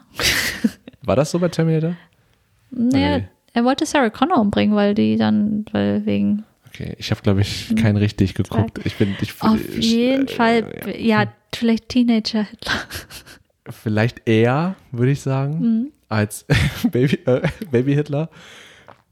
War 1.03 1.17
das 1.17 1.31
so 1.31 1.39
bei 1.39 1.49
Terminator? 1.49 1.95
Naja, 2.71 3.19
Nee. 3.19 3.29
er 3.53 3.65
wollte 3.65 3.85
Sarah 3.85 4.11
Connor 4.11 4.39
umbringen, 4.39 4.75
weil 4.75 4.95
die 4.95 5.17
dann, 5.17 5.65
weil 5.73 6.07
wegen 6.07 6.45
Okay, 6.69 6.95
ich 6.97 7.11
habe, 7.11 7.21
glaube 7.21 7.43
ich, 7.43 7.75
keinen 7.77 7.99
richtig 7.99 8.33
geguckt. 8.33 8.81
Ich 8.85 8.97
bin, 8.97 9.15
ich, 9.21 9.33
Hm. 9.43 9.51
Auf 9.51 9.77
ich, 9.77 9.93
jeden 9.93 10.27
äh, 10.27 10.33
Fall, 10.33 10.73
ja, 10.99 11.27
vielleicht 11.55 11.91
Teenager 11.91 12.45
Hitler. 12.45 12.73
Vielleicht 13.69 14.27
eher, 14.27 14.75
würde 14.91 15.13
ich 15.13 15.21
sagen, 15.21 15.61
Mhm. 15.61 15.93
Als 16.13 16.47
Baby, 16.91 17.19
äh, 17.27 17.49
Baby 17.71 17.95
Hitler. 17.95 18.29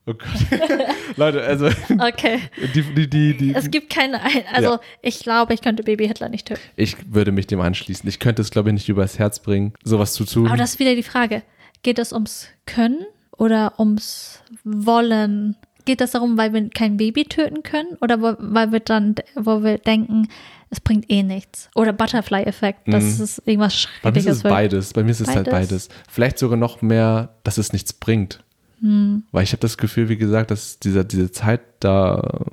Oh 0.07 0.15
Gott. 0.15 0.29
Leute, 1.17 1.43
also 1.43 1.67
Okay. 1.99 2.41
die, 2.75 2.83
die, 2.83 3.09
die, 3.11 3.37
die, 3.37 3.55
Es 3.55 3.71
gibt 3.71 3.91
keine, 3.91 4.21
ein- 4.23 4.45
also 4.53 4.71
Ja. 4.73 4.81
ich 5.03 5.21
glaube, 5.21 5.53
ich 5.55 5.61
könnte 5.61 5.83
Baby 5.83 6.07
Hitler 6.09 6.29
nicht 6.29 6.47
töten. 6.49 6.61
ich 6.77 6.97
würde 7.13 7.33
mich 7.33 7.47
dem 7.47 7.61
anschließen. 7.61 8.09
Ich 8.09 8.19
könnte 8.19 8.41
es, 8.43 8.51
glaube 8.51 8.71
ich, 8.71 8.75
nicht 8.75 8.89
übers 8.89 9.19
Herz 9.19 9.41
bringen, 9.41 9.75
sowas 9.85 10.13
zu 10.15 10.25
tun. 10.25 10.47
Aber 10.47 10.57
das 10.57 10.71
ist 10.75 10.79
wieder 10.79 10.95
die 10.95 11.03
Frage. 11.03 11.43
Geht 11.83 11.99
es 11.99 12.13
ums 12.13 12.49
Können 12.67 13.05
oder 13.37 13.79
ums 13.79 14.43
Wollen? 14.65 15.57
Geht 15.85 16.01
es 16.01 16.13
darum, 16.13 16.37
weil 16.39 16.53
wir 16.53 16.69
kein 16.71 16.97
Baby 16.97 17.25
töten 17.25 17.63
können 17.63 17.97
oder 18.01 18.21
weil 18.21 18.73
wir 18.73 18.81
dann, 18.81 19.15
wo 19.35 19.63
wir 19.63 19.79
denken, 19.79 20.29
es 20.71 20.81
bringt 20.81 21.11
eh 21.11 21.23
nichts? 21.23 21.69
Oder 21.75 21.93
Butterfly-Effekt, 21.93 22.87
dass 22.93 23.19
Mhm. 23.19 23.25
es 23.25 23.39
irgendwas 23.45 23.45
Bei 23.45 23.57
mir 23.57 23.67
ist 23.67 23.75
Schreckliches 23.81 24.37
es 24.39 24.45
wird. 24.45 24.53
beides. 24.55 24.93
Bei 24.93 25.03
mir 25.03 25.11
ist 25.11 25.21
es 25.21 25.29
halt 25.29 25.51
Beides? 25.51 25.69
beides. 25.71 25.89
Vielleicht 26.09 26.39
sogar 26.39 26.57
noch 26.59 26.81
mehr, 26.83 27.35
dass 27.45 27.59
es 27.59 27.73
nichts 27.73 27.93
bringt. 27.93 28.43
Hm. 28.81 29.25
Weil 29.33 29.43
ich 29.45 29.53
habe 29.53 29.61
das 29.61 29.77
Gefühl, 29.79 30.09
wie 30.09 30.17
gesagt, 30.17 30.51
dass 30.51 30.79
dieser, 30.79 31.05
diese 31.05 31.31
Zeit 31.33 31.61
da, 31.81 32.47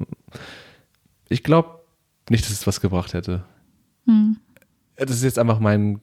ich 1.29 1.43
glaube 1.43 1.69
nicht, 2.29 2.43
dass 2.45 2.51
es 2.51 2.67
was 2.67 2.81
gebracht 2.81 3.13
hätte. 3.13 3.43
Hm. 4.05 4.37
Das 4.95 5.11
ist 5.11 5.23
jetzt 5.23 5.37
einfach 5.39 5.59
mein, 5.59 5.99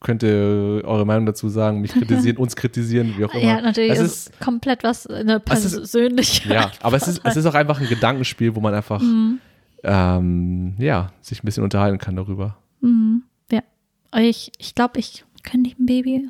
könnt 0.00 0.22
ihr 0.22 0.82
eure 0.84 1.04
Meinung 1.04 1.26
dazu 1.26 1.48
sagen, 1.48 1.80
mich 1.80 1.92
kritisieren, 1.92 2.36
uns 2.38 2.54
kritisieren, 2.56 3.14
wie 3.16 3.24
auch 3.24 3.34
immer. 3.34 3.42
Ja, 3.42 3.60
natürlich. 3.60 3.92
Es 3.92 3.98
Es 3.98 4.04
ist, 4.12 4.28
ist 4.30 4.40
komplett 4.40 4.84
was 4.84 5.06
eine 5.06 5.42
Es 5.50 5.64
ist- 5.64 5.76
persönliche. 5.76 6.48
ja, 6.52 6.70
aber 6.82 6.96
es 6.96 7.08
ist, 7.08 7.20
es 7.24 7.36
ist 7.36 7.46
auch 7.46 7.54
einfach 7.54 7.80
ein 7.80 7.88
Gedankenspiel, 7.88 8.54
wo 8.54 8.60
man 8.60 8.74
einfach, 8.74 9.00
Mhm. 9.02 9.38
ähm, 9.82 10.74
ja, 10.78 11.12
sich 11.20 11.42
ein 11.42 11.46
bisschen 11.46 11.64
unterhalten 11.64 11.98
kann 11.98 12.16
darüber. 12.16 12.56
Mhm. 12.80 13.22
Ja. 13.50 13.62
Ich, 14.16 14.52
ich 14.58 14.74
glaube, 14.74 14.98
ich 15.00 15.24
könnte 15.42 15.62
nicht 15.68 15.78
ein 15.78 15.86
Baby. 15.86 16.28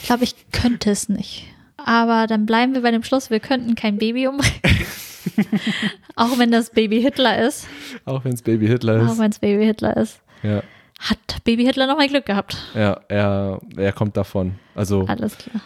Ich 0.00 0.02
glaube, 0.06 0.24
ich 0.24 0.34
könnte 0.52 0.90
es 0.90 1.08
nicht. 1.08 1.46
Aber 1.76 2.26
dann 2.26 2.44
bleiben 2.46 2.74
wir 2.74 2.82
bei 2.82 2.90
dem 2.90 3.02
Schluss, 3.02 3.30
wir 3.30 3.40
könnten 3.40 3.74
kein 3.74 3.96
Baby 3.98 4.26
umbringen. 4.28 4.60
auch 6.16 6.38
wenn 6.38 6.50
das 6.50 6.70
Baby 6.70 7.00
Hitler 7.00 7.46
ist. 7.46 7.66
Auch 8.04 8.24
wenn 8.24 8.32
es 8.34 8.42
Baby 8.42 8.66
Hitler 8.66 9.02
Auch 9.06 9.12
ist. 9.12 9.18
wenn 9.18 9.30
es 9.30 9.38
Baby 9.38 9.64
Hitler 9.64 9.96
ist. 9.96 10.20
Ja, 10.42 10.62
Hat 11.00 11.18
Baby 11.44 11.64
Hitler 11.64 11.86
noch 11.86 11.96
mal 11.96 12.08
Glück 12.08 12.26
gehabt. 12.26 12.56
ja, 12.74 13.00
er, 13.08 13.60
er 13.76 13.92
kommt 13.92 14.16
davon. 14.16 14.56
Also, 14.74 15.06
Alles 15.06 15.36
klar. 15.38 15.62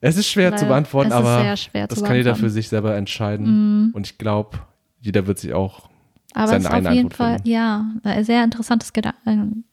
es 0.00 0.16
ist 0.16 0.28
schwer 0.28 0.50
zu 0.50 0.56
Leider. 0.64 0.68
beantworten, 0.68 1.10
Es 1.10 1.14
ist 1.18 1.20
aber 1.26 1.56
schwer 1.56 1.86
das 1.88 1.98
zu 1.98 2.04
kann 2.04 2.14
jeder 2.16 2.34
für 2.34 2.42
beantworten. 2.42 2.52
sich 2.54 2.68
selber 2.68 2.94
entscheiden. 2.96 3.46
Mhm. 3.88 3.90
Und 3.94 4.06
ich 4.06 4.16
glaube, 4.18 4.58
jeder 5.00 5.26
wird 5.26 5.38
sich 5.40 5.52
auch, 5.54 5.88
Aber 6.34 6.46
seine 6.48 6.58
es 6.58 6.64
ist 6.64 6.70
auf 6.70 6.76
jeden 6.76 6.86
Antwort 7.06 7.14
Fall, 7.14 7.34
finden. 7.34 7.48
ja, 7.50 7.84
ein 8.04 8.24
sehr 8.24 8.44
interessantes 8.44 8.92
Gedan 8.92 9.14
ein 9.24 9.64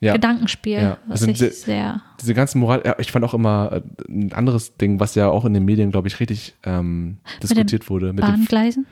ja. 0.00 0.12
Gedankenspiel, 0.12 0.72
Ja. 0.80 0.98
was 1.06 1.22
Also 1.22 1.32
ich 1.32 1.38
die- 1.38 1.50
sehr. 1.50 2.00
diese 2.20 2.34
ganzen 2.34 2.58
Moral, 2.60 2.82
ja, 2.84 2.94
ich 2.98 3.10
fand 3.12 3.24
auch 3.24 3.34
immer 3.34 3.70
äh, 3.72 3.82
ein 4.08 4.32
anderes 4.32 4.76
Ding, 4.76 4.98
was 5.00 5.14
ja 5.16 5.28
auch 5.28 5.44
in 5.44 5.54
den 5.54 5.64
Medien, 5.64 5.90
glaube 5.92 6.06
ich, 6.08 6.18
richtig 6.20 6.54
ähm, 6.64 7.18
diskutiert 7.42 7.88
wurde. 7.90 8.12
Mit 8.12 8.22
Bahngleisen? 8.22 8.86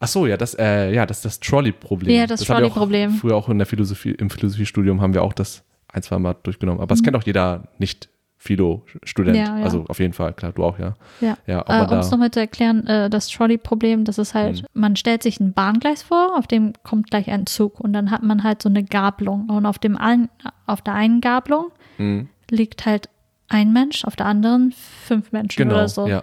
Ach 0.00 0.08
so, 0.08 0.26
ja, 0.26 0.36
das, 0.36 0.54
äh, 0.58 0.92
ja, 0.92 1.06
das 1.06 1.22
das 1.22 1.40
Trolley-Problem. 1.40 2.16
Ja, 2.16 2.26
das 2.26 2.42
auch 2.42 2.46
Trolley-Problem. 2.56 3.10
Früher 3.12 3.36
auch 3.36 3.48
in 3.48 3.58
der 3.58 3.66
Philosophie, 3.66 4.10
im 4.12 4.30
Philosophiestudium 4.30 5.00
haben 5.00 5.14
wir 5.14 5.22
auch 5.22 5.32
das 5.32 5.64
ein, 5.88 6.02
zwei 6.02 6.18
Mal 6.18 6.34
durchgenommen. 6.42 6.80
Aber 6.80 6.88
das 6.88 7.02
kennt 7.02 7.16
auch 7.16 7.22
jeder 7.22 7.68
nicht 7.78 8.08
Philo-Student. 8.36 9.36
Mhm. 9.38 9.42
Ja, 9.44 9.58
ja. 9.58 9.64
Also 9.64 9.84
auf 9.88 9.98
jeden 10.00 10.12
Fall, 10.12 10.32
klar, 10.34 10.52
du 10.52 10.64
auch, 10.64 10.78
ja. 10.78 10.94
Ja. 11.20 11.36
Ja, 11.46 11.60
Äh, 11.60 11.72
aber 11.72 11.92
um 11.94 11.98
es 12.00 12.10
nochmal 12.10 12.30
zu 12.30 12.40
erklären, 12.40 12.86
äh, 12.86 13.08
das 13.08 13.28
Trolley-Problem, 13.28 14.04
das 14.04 14.18
ist 14.18 14.34
halt, 14.34 14.62
Mhm. 14.62 14.66
man 14.74 14.96
stellt 14.96 15.22
sich 15.22 15.40
ein 15.40 15.52
Bahngleis 15.54 16.02
vor, 16.02 16.36
auf 16.36 16.46
dem 16.46 16.72
kommt 16.82 17.10
gleich 17.10 17.30
ein 17.30 17.46
Zug 17.46 17.80
und 17.80 17.92
dann 17.94 18.10
hat 18.10 18.22
man 18.22 18.42
halt 18.44 18.60
so 18.62 18.68
eine 18.68 18.84
Gabelung. 18.84 19.48
Und 19.48 19.64
auf, 19.66 19.78
dem 19.78 19.96
einen, 19.96 20.28
auf 20.66 20.82
der 20.82 20.94
einen 20.94 21.20
Gabelung 21.20 21.66
mh, 21.98 22.26
liegt 22.50 22.84
halt 22.86 23.08
ein 23.48 23.72
Mensch, 23.72 24.04
auf 24.04 24.16
der 24.16 24.26
anderen 24.26 24.72
fünf 24.72 25.32
Menschen 25.32 25.62
genau, 25.62 25.74
oder 25.76 25.88
so. 25.88 26.06
ja. 26.06 26.22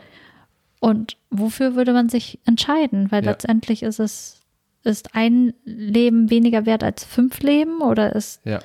Und 0.82 1.16
wofür 1.30 1.76
würde 1.76 1.94
man 1.94 2.10
sich 2.10 2.40
entscheiden? 2.46 3.10
Weil 3.12 3.24
Ja. 3.24 3.32
letztendlich 3.32 3.84
ist 3.84 4.00
es, 4.00 4.42
ist 4.84 5.16
ein 5.16 5.54
Leben 5.64 6.30
weniger 6.32 6.66
wert 6.66 6.84
als 6.84 7.06
fünf 7.06 7.40
Leben 7.42 7.82
oder 7.82 8.14
ist, 8.16 8.42
Ja. 8.46 8.60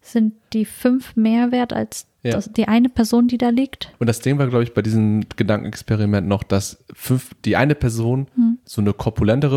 sind 0.00 0.32
die 0.54 0.64
fünf 0.64 1.14
mehr 1.16 1.52
wert 1.52 1.74
als 1.74 2.06
Ja. 2.22 2.32
das, 2.32 2.50
die 2.50 2.66
eine 2.66 2.88
Person, 2.88 3.28
die 3.28 3.36
da 3.36 3.50
liegt? 3.50 3.92
Und 3.98 4.06
das 4.06 4.20
Ding 4.20 4.38
war, 4.38 4.46
glaube 4.46 4.64
ich, 4.64 4.72
bei 4.72 4.80
diesem 4.82 5.22
Gedankenexperiment 5.36 6.26
noch, 6.26 6.42
dass 6.42 6.82
fünf, 6.94 7.30
die 7.44 7.56
eine 7.56 7.74
Person 7.74 8.26
Hm. 8.34 8.58
so 8.64 8.80
eine 8.80 8.94
korpulentere, 8.94 9.56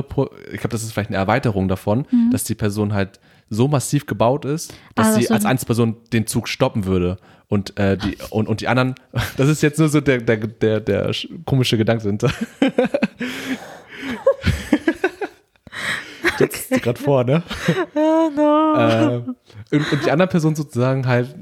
ich 0.51 0.59
glaube, 0.59 0.69
das 0.69 0.83
ist 0.83 0.91
vielleicht 0.91 1.09
eine 1.09 1.17
Erweiterung 1.17 1.69
davon, 1.69 2.05
dass 2.31 2.43
die 2.43 2.55
Person 2.55 2.93
halt 2.93 3.21
so 3.53 3.67
massiv 3.67 4.05
gebaut 4.05 4.45
ist, 4.45 4.73
dass 4.95 5.07
Ah, 5.07 5.13
sie 5.13 5.29
als 5.29 5.45
Einzelperson 5.45 5.97
den 6.11 6.27
Zug 6.27 6.47
stoppen 6.47 6.85
würde. 6.85 7.17
Und, 7.47 7.77
äh, 7.77 7.97
die, 7.97 8.17
und, 8.31 8.47
und 8.47 8.61
die 8.61 8.67
anderen, 8.67 8.95
das 9.37 9.47
ist 9.49 9.61
jetzt 9.61 9.77
nur 9.79 9.89
so 9.89 10.01
der, 10.01 10.19
der, 10.19 10.37
der, 10.37 10.79
der 10.79 11.11
sch- 11.11 11.29
komische 11.45 11.77
Gedanke 11.77 12.03
hinter. 12.03 12.31
Jetzt 16.39 16.69
gerade 16.81 16.99
vor, 16.99 17.23
ne? 17.23 17.43
äh, 17.95 19.75
und, 19.75 19.91
und 19.91 20.05
die 20.05 20.11
anderen 20.11 20.29
Personen 20.29 20.55
sozusagen 20.55 21.05
halt 21.07 21.35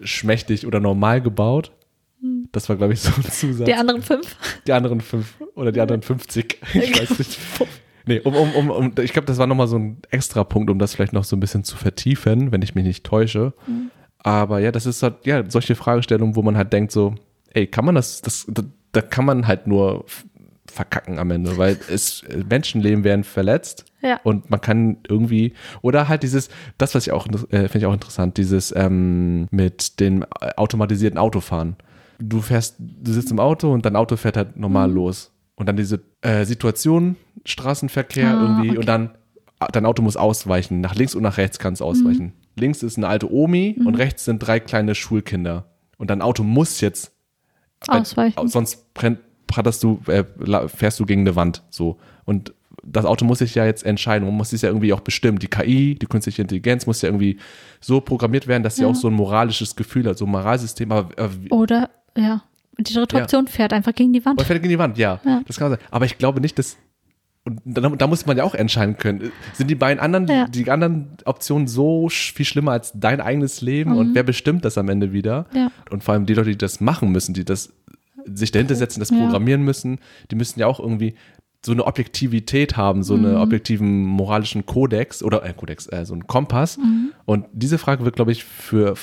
schmächtig 0.00 0.66
oder 0.66 0.80
normal 0.80 1.20
gebaut. 1.22 1.72
Das 2.52 2.68
war, 2.68 2.76
glaube 2.76 2.92
ich, 2.94 3.00
so 3.00 3.10
ein 3.16 3.22
Zusatz. 3.30 3.66
Die 3.66 3.74
anderen 3.74 4.02
fünf? 4.02 4.36
Die 4.66 4.72
anderen 4.72 5.00
fünf 5.00 5.34
oder 5.54 5.70
die 5.72 5.80
anderen 5.80 6.02
50. 6.02 6.60
Ich 6.74 7.00
weiß 7.00 7.18
nicht. 7.18 7.38
Nee, 8.08 8.20
um, 8.20 8.34
um, 8.34 8.52
um, 8.54 8.70
um 8.70 8.92
ich 9.02 9.12
glaube, 9.12 9.26
das 9.26 9.36
war 9.38 9.46
nochmal 9.46 9.68
so 9.68 9.76
ein 9.78 9.98
extra 10.10 10.42
Punkt, 10.44 10.70
um 10.70 10.78
das 10.78 10.94
vielleicht 10.94 11.12
noch 11.12 11.24
so 11.24 11.36
ein 11.36 11.40
bisschen 11.40 11.62
zu 11.62 11.76
vertiefen, 11.76 12.50
wenn 12.52 12.62
ich 12.62 12.74
mich 12.74 12.84
nicht 12.84 13.04
täusche. 13.04 13.52
Aber 14.18 14.58
ja, 14.60 14.72
das 14.72 14.86
ist 14.86 15.02
halt, 15.02 15.26
ja, 15.26 15.48
solche 15.48 15.74
Fragestellungen, 15.74 16.34
wo 16.34 16.42
man 16.42 16.56
halt 16.56 16.72
denkt 16.72 16.90
so, 16.90 17.14
ey, 17.52 17.66
kann 17.66 17.84
man 17.84 17.94
das, 17.94 18.22
das, 18.22 18.46
da, 18.48 18.62
da 18.92 19.02
kann 19.02 19.24
man 19.26 19.46
halt 19.46 19.66
nur 19.66 20.06
verkacken 20.66 21.18
am 21.18 21.30
Ende, 21.30 21.58
weil 21.58 21.78
es, 21.90 22.24
Menschenleben 22.48 23.04
werden 23.04 23.24
verletzt 23.24 23.84
Ja. 24.02 24.20
und 24.24 24.50
man 24.50 24.60
kann 24.60 24.98
irgendwie, 25.08 25.52
oder 25.82 26.08
halt 26.08 26.22
dieses, 26.22 26.48
das, 26.78 26.94
was 26.94 27.06
ich 27.06 27.12
auch, 27.12 27.26
äh, 27.26 27.68
finde 27.68 27.78
ich 27.78 27.86
auch 27.86 27.92
interessant, 27.94 28.38
dieses 28.38 28.74
ähm, 28.74 29.48
mit 29.50 30.00
dem 30.00 30.22
äh, 30.22 30.50
automatisierten 30.56 31.18
Autofahren. 31.18 31.76
Du 32.20 32.40
fährst, 32.40 32.76
du 32.78 33.12
sitzt 33.12 33.30
im 33.30 33.38
Auto 33.38 33.72
und 33.72 33.84
dein 33.86 33.96
Auto 33.96 34.16
fährt 34.16 34.36
halt 34.36 34.56
normal 34.56 34.90
los. 34.90 35.30
Und 35.58 35.66
dann 35.66 35.76
diese 35.76 36.00
äh, 36.20 36.44
Situation, 36.44 37.16
Straßenverkehr 37.44 38.28
Ah, 38.28 38.40
irgendwie 38.42 38.70
okay. 38.70 38.78
und 38.78 38.86
dann 38.88 39.10
ah, 39.58 39.66
dein 39.72 39.86
Auto 39.86 40.02
muss 40.02 40.16
ausweichen. 40.16 40.80
Nach 40.80 40.94
links 40.94 41.14
und 41.16 41.22
nach 41.22 41.36
rechts 41.36 41.58
kann 41.58 41.72
es 41.72 41.82
ausweichen. 41.82 42.26
Mhm. 42.26 42.32
Links 42.56 42.82
ist 42.82 42.96
eine 42.96 43.08
alte 43.08 43.32
Omi 43.32 43.76
und 43.84 43.94
rechts 43.96 44.24
sind 44.24 44.38
drei 44.38 44.60
kleine 44.60 44.94
Schulkinder. 44.94 45.66
Und 45.96 46.10
dein 46.10 46.22
Auto 46.22 46.44
muss 46.44 46.80
jetzt 46.80 47.12
Ausweichen. 47.88 48.38
äh, 48.38 48.48
sonst 48.48 48.92
brennt, 48.94 49.18
du, 49.82 50.00
äh, 50.06 50.24
fährst 50.68 51.00
du 51.00 51.06
gegen 51.06 51.22
eine 51.22 51.34
Wand. 51.36 51.62
So. 51.70 51.98
Und 52.24 52.52
das 52.84 53.04
Auto 53.04 53.24
muss 53.24 53.38
sich 53.40 53.54
ja 53.56 53.64
jetzt 53.66 53.84
entscheiden. 53.84 54.26
Man 54.26 54.36
muss 54.36 54.50
sich 54.50 54.62
ja 54.62 54.68
irgendwie 54.68 54.92
auch 54.92 55.00
bestimmen. 55.00 55.38
Die 55.40 55.48
KI, 55.48 55.96
die 55.96 56.06
künstliche 56.06 56.42
Intelligenz 56.42 56.86
muss 56.86 57.02
ja 57.02 57.08
irgendwie 57.08 57.38
so 57.80 58.00
programmiert 58.00 58.46
werden, 58.46 58.62
dass 58.62 58.76
sie 58.76 58.82
Ja. 58.82 58.88
auch 58.88 58.94
so 58.94 59.08
ein 59.08 59.14
moralisches 59.14 59.74
Gefühl 59.74 60.06
hat, 60.08 60.18
so 60.18 60.24
ein 60.26 60.30
Moralsystem. 60.30 60.90
Aber 60.92 61.16
äh, 61.18 61.28
Oder, 61.50 61.90
ja. 62.16 62.42
Und 62.78 62.88
die 62.88 62.94
dritte 62.94 63.16
Ja. 63.16 63.22
Option 63.24 63.46
fährt 63.48 63.72
einfach 63.72 63.94
gegen 63.94 64.12
die 64.12 64.24
Wand. 64.24 64.38
oder 64.38 64.46
fährt 64.46 64.62
gegen 64.62 64.70
die 64.70 64.78
Wand, 64.78 64.96
ja, 64.98 65.20
Ja. 65.24 65.42
Das 65.46 65.56
kann 65.58 65.70
sein. 65.70 65.80
Aber 65.90 66.04
ich 66.04 66.16
glaube 66.18 66.40
nicht, 66.40 66.58
dass, 66.58 66.76
und 67.44 67.60
da, 67.64 67.80
da 67.80 68.06
muss 68.06 68.24
man 68.26 68.36
ja 68.36 68.44
auch 68.44 68.54
entscheiden 68.54 68.96
können. 68.98 69.32
Sind 69.54 69.68
die 69.68 69.74
beiden 69.74 69.98
anderen, 70.00 70.28
Ja. 70.28 70.46
die 70.46 70.70
anderen 70.70 71.08
Optionen 71.24 71.66
so 71.66 72.08
viel 72.08 72.46
schlimmer 72.46 72.72
als 72.72 72.92
dein 72.94 73.20
eigenes 73.20 73.60
Leben? 73.62 73.96
Und 73.96 74.14
wer 74.14 74.22
bestimmt 74.22 74.64
das 74.64 74.78
am 74.78 74.88
Ende 74.88 75.12
wieder? 75.12 75.46
Mhm. 75.52 75.70
Und 75.90 76.04
vor 76.04 76.14
allem 76.14 76.26
die 76.26 76.34
Leute, 76.34 76.50
die 76.50 76.58
das 76.58 76.80
machen 76.80 77.10
müssen, 77.10 77.34
die 77.34 77.44
das 77.44 77.72
sich 78.26 78.50
dahinter 78.52 78.74
setzen, 78.74 79.00
das 79.00 79.08
programmieren 79.08 79.62
müssen, 79.62 79.98
die 80.30 80.36
müssen 80.36 80.60
ja 80.60 80.66
auch 80.66 80.78
irgendwie 80.80 81.14
so 81.64 81.72
eine 81.72 81.84
Objektivität 81.86 82.76
haben, 82.76 83.02
so 83.02 83.16
Mhm. 83.16 83.24
einen 83.26 83.36
objektiven 83.38 84.04
moralischen 84.04 84.66
Kodex 84.66 85.22
oder 85.24 85.44
äh, 85.44 85.52
Kodex, 85.54 85.86
äh, 85.90 86.04
so 86.04 86.12
einen 86.12 86.26
Kompass. 86.28 86.76
Mhm. 86.78 87.10
Und 87.24 87.46
diese 87.52 87.78
Frage 87.78 88.04
wird, 88.04 88.14
glaube 88.16 88.30
ich, 88.30 88.44
für 88.44 88.94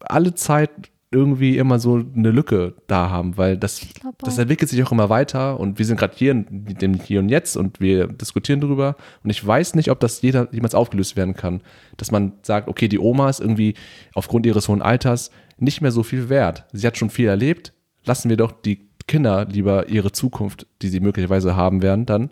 alle 0.00 0.34
Zeit 0.34 0.70
irgendwie 1.10 1.56
immer 1.56 1.78
so 1.78 2.04
eine 2.14 2.30
Lücke 2.30 2.74
da 2.86 3.08
haben, 3.08 3.38
weil 3.38 3.56
das, 3.56 3.80
das 4.18 4.36
entwickelt 4.36 4.68
sich 4.68 4.82
auch 4.82 4.92
immer 4.92 5.08
weiter 5.08 5.58
und 5.58 5.78
wir 5.78 5.86
sind 5.86 5.98
gerade 5.98 6.14
hier 6.14 6.32
in 6.32 6.66
dem 6.66 6.94
Hier 6.94 7.20
und 7.20 7.30
Jetzt 7.30 7.56
und 7.56 7.80
wir 7.80 8.08
diskutieren 8.08 8.60
darüber 8.60 8.96
und 9.24 9.30
ich 9.30 9.44
weiß 9.44 9.74
nicht, 9.74 9.90
ob 9.90 10.00
das 10.00 10.20
jeder, 10.20 10.48
jemals 10.52 10.74
aufgelöst 10.74 11.16
werden 11.16 11.34
kann, 11.34 11.62
dass 11.96 12.10
man 12.10 12.32
sagt, 12.42 12.68
okay, 12.68 12.88
die 12.88 12.98
Oma 12.98 13.30
ist 13.30 13.40
irgendwie 13.40 13.74
aufgrund 14.14 14.44
ihres 14.44 14.68
hohen 14.68 14.82
Alters 14.82 15.30
nicht 15.56 15.80
mehr 15.80 15.92
so 15.92 16.02
viel 16.02 16.28
wert. 16.28 16.66
Sie 16.72 16.86
hat 16.86 16.98
schon 16.98 17.10
viel 17.10 17.28
erlebt, 17.28 17.72
lassen 18.04 18.28
wir 18.28 18.36
doch 18.36 18.52
die 18.52 18.88
Kinder 19.06 19.46
lieber 19.46 19.88
ihre 19.88 20.12
Zukunft, 20.12 20.66
die 20.82 20.88
sie 20.88 21.00
möglicherweise 21.00 21.56
haben 21.56 21.80
werden, 21.80 22.04
dann 22.04 22.30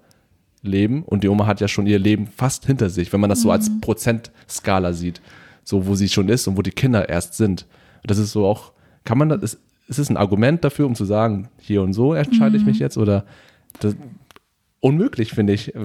leben 0.60 1.02
und 1.02 1.24
die 1.24 1.28
Oma 1.28 1.46
hat 1.46 1.62
ja 1.62 1.68
schon 1.68 1.86
ihr 1.86 1.98
Leben 1.98 2.26
fast 2.26 2.66
hinter 2.66 2.90
sich, 2.90 3.10
wenn 3.12 3.20
man 3.20 3.30
das 3.30 3.40
so 3.40 3.50
als 3.50 3.70
Prozentskala 3.80 4.92
sieht, 4.92 5.22
so 5.64 5.86
wo 5.86 5.94
sie 5.94 6.10
schon 6.10 6.28
ist 6.28 6.46
und 6.46 6.58
wo 6.58 6.62
die 6.62 6.72
Kinder 6.72 7.08
erst 7.08 7.34
sind. 7.34 7.66
Das 8.06 8.18
ist 8.18 8.32
so 8.32 8.46
auch, 8.46 8.72
kann 9.04 9.18
man 9.18 9.28
das, 9.28 9.42
ist, 9.42 9.60
ist 9.88 9.98
es 9.98 10.10
ein 10.10 10.16
Argument 10.16 10.64
dafür, 10.64 10.86
um 10.86 10.94
zu 10.94 11.04
sagen, 11.04 11.48
hier 11.58 11.82
und 11.82 11.92
so 11.92 12.14
entscheide 12.14 12.56
ich 12.56 12.64
mich 12.64 12.78
jetzt 12.78 12.96
oder 12.98 13.24
das, 13.80 13.96
unmöglich, 14.80 15.32
finde 15.32 15.52
ich. 15.52 15.74
Äh, 15.74 15.80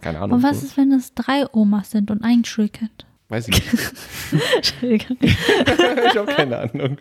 Keine 0.00 0.18
Ahnung. 0.20 0.38
Und 0.38 0.42
was 0.42 0.62
ist, 0.62 0.76
wenn 0.76 0.92
es 0.92 1.14
drei 1.14 1.46
Omas 1.52 1.90
sind 1.90 2.10
und 2.10 2.22
ein 2.22 2.44
Schulkind? 2.44 3.06
Weiß 3.28 3.48
ich 3.48 3.54
nicht. 3.72 3.92
Entschuldigung. 4.56 5.16
ich 5.20 6.16
habe 6.16 6.32
keine 6.32 6.58
Ahnung. 6.58 6.98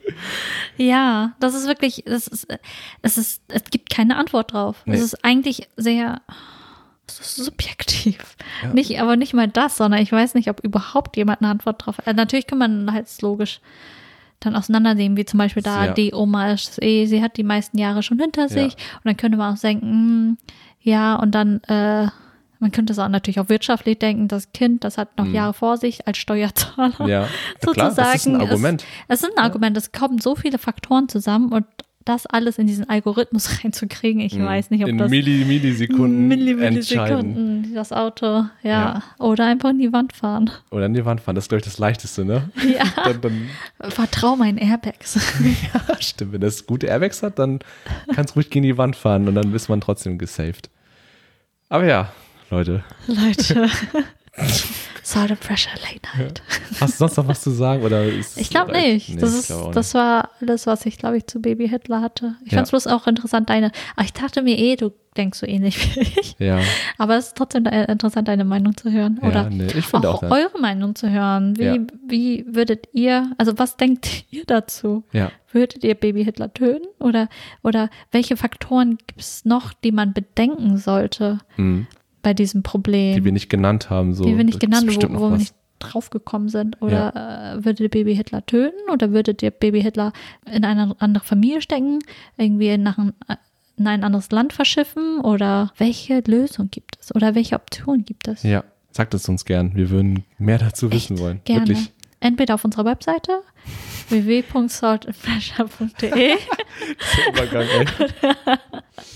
Ja, 0.77 1.33
das 1.39 1.55
ist 1.55 1.67
wirklich, 1.67 2.03
das 2.05 2.27
ist, 2.27 2.47
es 3.01 3.17
ist, 3.17 3.41
es 3.47 3.63
gibt 3.65 3.89
keine 3.89 4.15
Antwort 4.15 4.53
drauf. 4.53 4.83
Nee. 4.85 4.95
Es 4.95 5.01
ist 5.01 5.25
eigentlich 5.25 5.67
sehr 5.75 6.21
ist 7.07 7.35
subjektiv. 7.35 8.35
Ja. 8.61 8.73
Nicht, 8.73 8.99
aber 9.01 9.15
nicht 9.15 9.33
mal 9.33 9.47
das, 9.47 9.77
sondern 9.77 10.01
ich 10.01 10.11
weiß 10.11 10.35
nicht, 10.35 10.49
ob 10.49 10.63
überhaupt 10.63 11.17
jemand 11.17 11.41
eine 11.41 11.49
Antwort 11.49 11.83
drauf 11.83 11.97
hat. 11.97 12.07
Also 12.07 12.17
natürlich 12.17 12.45
kann 12.45 12.59
man 12.59 12.93
halt 12.93 13.07
logisch 13.21 13.61
dann 14.39 14.55
auseinandernehmen, 14.55 15.17
wie 15.17 15.25
zum 15.25 15.37
Beispiel 15.37 15.63
da 15.63 15.85
Ja. 15.87 15.93
die 15.93 16.13
Oma 16.13 16.51
ist, 16.51 16.81
eh, 16.81 17.05
sie 17.05 17.21
hat 17.21 17.37
die 17.37 17.43
meisten 17.43 17.77
Jahre 17.77 18.03
schon 18.03 18.19
hinter 18.19 18.47
sich 18.49 18.73
und 18.73 19.05
dann 19.05 19.17
könnte 19.17 19.37
man 19.37 19.53
auch 19.55 19.59
denken, 19.59 19.85
hm, 19.87 20.37
ja, 20.81 21.15
und 21.15 21.35
dann, 21.35 21.61
äh, 21.63 22.07
man 22.61 22.71
könnte 22.71 22.91
es 22.93 22.99
auch 22.99 23.07
natürlich 23.07 23.39
auch 23.39 23.49
wirtschaftlich 23.49 23.99
denken, 23.99 24.27
das 24.27 24.51
Kind, 24.51 24.83
das 24.83 24.97
hat 24.97 25.17
noch 25.17 25.25
Jahre 25.27 25.53
vor 25.53 25.77
sich 25.77 26.07
als 26.07 26.17
Steuerzahler. 26.17 26.93
Mhm. 26.99 27.07
Ja, 27.07 27.21
ja 27.21 27.27
klar, 27.73 27.93
das 27.93 27.97
ist 27.97 27.99
ein 27.99 28.33
Sozusagen, 28.33 28.41
Argument. 28.41 28.85
Es, 29.07 29.21
es 29.21 29.27
ist 29.29 29.37
ein 29.37 29.43
Argument, 29.43 29.77
es 29.77 29.91
kommen 29.91 30.19
so 30.19 30.35
viele 30.35 30.57
Faktoren 30.57 31.07
zusammen 31.09 31.51
und 31.53 31.65
das 32.05 32.25
alles 32.25 32.57
in 32.57 32.65
diesen 32.67 32.89
Algorithmus 32.89 33.59
reinzukriegen, 33.63 34.21
ich 34.21 34.39
weiß 34.39 34.69
nicht, 34.71 34.83
ob. 34.83 34.89
In 34.89 34.97
das 34.97 35.09
Milli, 35.09 35.45
Millisekunden 35.45 36.27
Milli- 36.27 36.51
entscheiden. 36.61 37.33
Millisekunden, 37.33 37.75
das 37.75 37.91
Auto, 37.91 38.25
ja. 38.25 38.49
Ja. 38.63 39.03
Oder 39.19 39.45
einfach 39.45 39.69
in 39.69 39.79
die 39.79 39.91
Wand 39.93 40.13
fahren. 40.13 40.49
Oder 40.71 40.85
an 40.85 40.93
die 40.93 41.05
Wand 41.05 41.21
fahren, 41.21 41.35
das 41.35 41.45
ist, 41.45 41.49
glaube 41.49 41.59
ich, 41.59 41.65
das 41.65 41.77
Leichteste, 41.77 42.25
ne? 42.25 42.49
Ja. 42.63 42.85
Dann, 43.03 43.21
dann, 43.21 43.49
Vertrau 43.91 44.35
meinen 44.35 44.57
Airbags. 44.57 45.19
ja, 45.73 45.95
stimmt, 45.99 46.33
wenn 46.33 46.41
das 46.41 46.65
gute 46.65 46.87
Airbags 46.87 47.21
hat, 47.21 47.37
dann 47.39 47.59
kann 48.13 48.25
es 48.25 48.35
ruhig 48.35 48.49
gegen 48.49 48.63
die 48.63 48.77
Wand 48.77 48.95
fahren 48.95 49.27
und 49.27 49.35
dann 49.35 49.53
ist 49.53 49.69
man 49.69 49.81
trotzdem 49.81 50.17
gesaved. 50.17 50.69
Aber 51.69 51.85
ja, 51.85 52.11
Leute, 52.49 52.83
Leute. 53.07 53.69
Salt 55.11 55.31
and 55.31 55.39
Pressure 55.39 55.71
Late 55.81 56.01
Night. 56.23 56.41
hast 56.79 56.93
du 56.93 56.97
sonst 56.97 57.17
noch 57.17 57.27
was 57.27 57.41
zu 57.41 57.51
sagen? 57.51 57.83
Oder 57.83 58.03
ist 58.05 58.37
Ich 58.39 58.49
glaube 58.49 58.71
nicht. 58.73 59.09
Nee, 59.09 59.15
das, 59.19 59.33
ist, 59.33 59.47
glaub 59.47 59.71
das 59.73 59.93
war 59.93 60.29
alles, 60.41 60.67
was 60.67 60.85
ich, 60.85 60.97
glaube 60.97 61.17
ich, 61.17 61.25
zu 61.27 61.41
Baby 61.41 61.67
Hitler 61.67 62.01
hatte. 62.01 62.35
Ich 62.45 62.51
Ja. 62.51 62.57
fand 62.57 62.65
es 62.67 62.71
bloß 62.71 62.87
auch 62.87 63.07
interessant, 63.07 63.49
deine. 63.49 63.71
Aber 63.95 64.05
ich 64.05 64.13
dachte 64.13 64.41
mir 64.41 64.57
eh, 64.57 64.75
du 64.75 64.91
denkst 65.17 65.39
so 65.39 65.47
ähnlich 65.47 65.95
wie 65.95 65.99
ich. 66.01 66.35
Ja, 66.39 66.59
Aber 66.97 67.17
es 67.17 67.27
ist 67.27 67.37
trotzdem 67.37 67.63
de- 67.63 67.91
interessant, 67.91 68.27
deine 68.27 68.45
Meinung 68.45 68.77
zu 68.77 68.91
hören. 68.91 69.17
Oder 69.19 69.43
ja 69.43 69.49
nee, 69.49 69.65
ich 69.65 69.85
finde 69.85 70.09
auch, 70.09 70.17
auch 70.17 70.21
ja. 70.23 70.29
eure 70.31 70.59
Meinung 70.61 70.93
zu 70.95 71.09
hören. 71.09 71.57
Wie, 71.57 71.63
Ja. 71.63 71.77
wie 72.07 72.45
würdet 72.47 72.87
ihr, 72.93 73.31
also 73.37 73.57
was 73.57 73.75
denkt 73.77 74.25
ihr 74.31 74.43
dazu? 74.45 75.03
ja. 75.11 75.31
Würdet 75.51 75.83
ihr 75.83 75.95
Baby 75.95 76.23
Hitler 76.23 76.53
töten? 76.53 76.85
Oder, 76.99 77.27
oder 77.63 77.89
welche 78.11 78.37
Faktoren 78.37 78.99
gibt 79.07 79.19
es 79.19 79.45
noch, 79.45 79.73
die 79.73 79.91
man 79.91 80.13
bedenken 80.13 80.77
sollte 80.77 81.39
Mhm. 81.57 81.87
Bei 82.21 82.33
diesem 82.33 82.63
Problem? 82.63 83.15
Die 83.15 83.25
wir 83.25 83.31
nicht 83.31 83.49
genannt 83.49 83.89
haben. 83.89 84.13
So. 84.13 84.25
die 84.25 84.37
wir 84.37 84.43
nicht 84.43 84.59
genannt 84.59 84.87
bestimmt 84.87 85.15
wo, 85.15 85.21
wo 85.21 85.29
wir 85.31 85.37
nicht 85.37 85.55
draufgekommen 85.79 86.49
sind. 86.49 86.81
Oder 86.81 87.55
äh, 87.55 87.65
würdet 87.65 87.79
ihr 87.79 87.89
Baby 87.89 88.15
Hitler 88.15 88.45
töten? 88.45 88.77
Oder 88.91 89.11
würdet 89.11 89.41
ihr 89.41 89.51
Baby 89.51 89.81
Hitler 89.81 90.13
in 90.51 90.65
eine 90.65 90.95
andere 90.99 91.23
Familie 91.23 91.61
stecken? 91.61 91.99
Irgendwie 92.37 92.77
nach 92.77 92.97
ein, 92.97 93.13
in 93.77 93.87
ein 93.87 94.03
anderes 94.03 94.29
Land 94.31 94.51
verschiffen? 94.53 95.21
Oder 95.21 95.71
welche 95.77 96.21
Lösung 96.27 96.69
gibt 96.69 96.97
es? 96.99 97.15
Oder 97.15 97.35
welche 97.35 97.55
Option 97.55 98.03
gibt 98.05 98.27
es? 98.27 98.43
Ja, 98.43 98.63
sagt 98.91 99.13
es 99.13 99.29
uns 99.29 99.45
gern. 99.45 99.75
Wir 99.75 99.89
würden 99.89 100.25
mehr 100.37 100.57
dazu 100.57 100.91
wissen 100.91 101.17
wollen. 101.19 101.39
Gerne. 101.45 101.67
Wirklich. 101.67 101.91
Entweder 102.21 102.55
auf 102.55 102.65
unserer 102.65 102.83
Webseite 102.83 103.39
www.saltandpressure.de 104.09 105.87
Der 106.09 106.37
Übergang, 107.29 107.63
ey. 107.63 107.85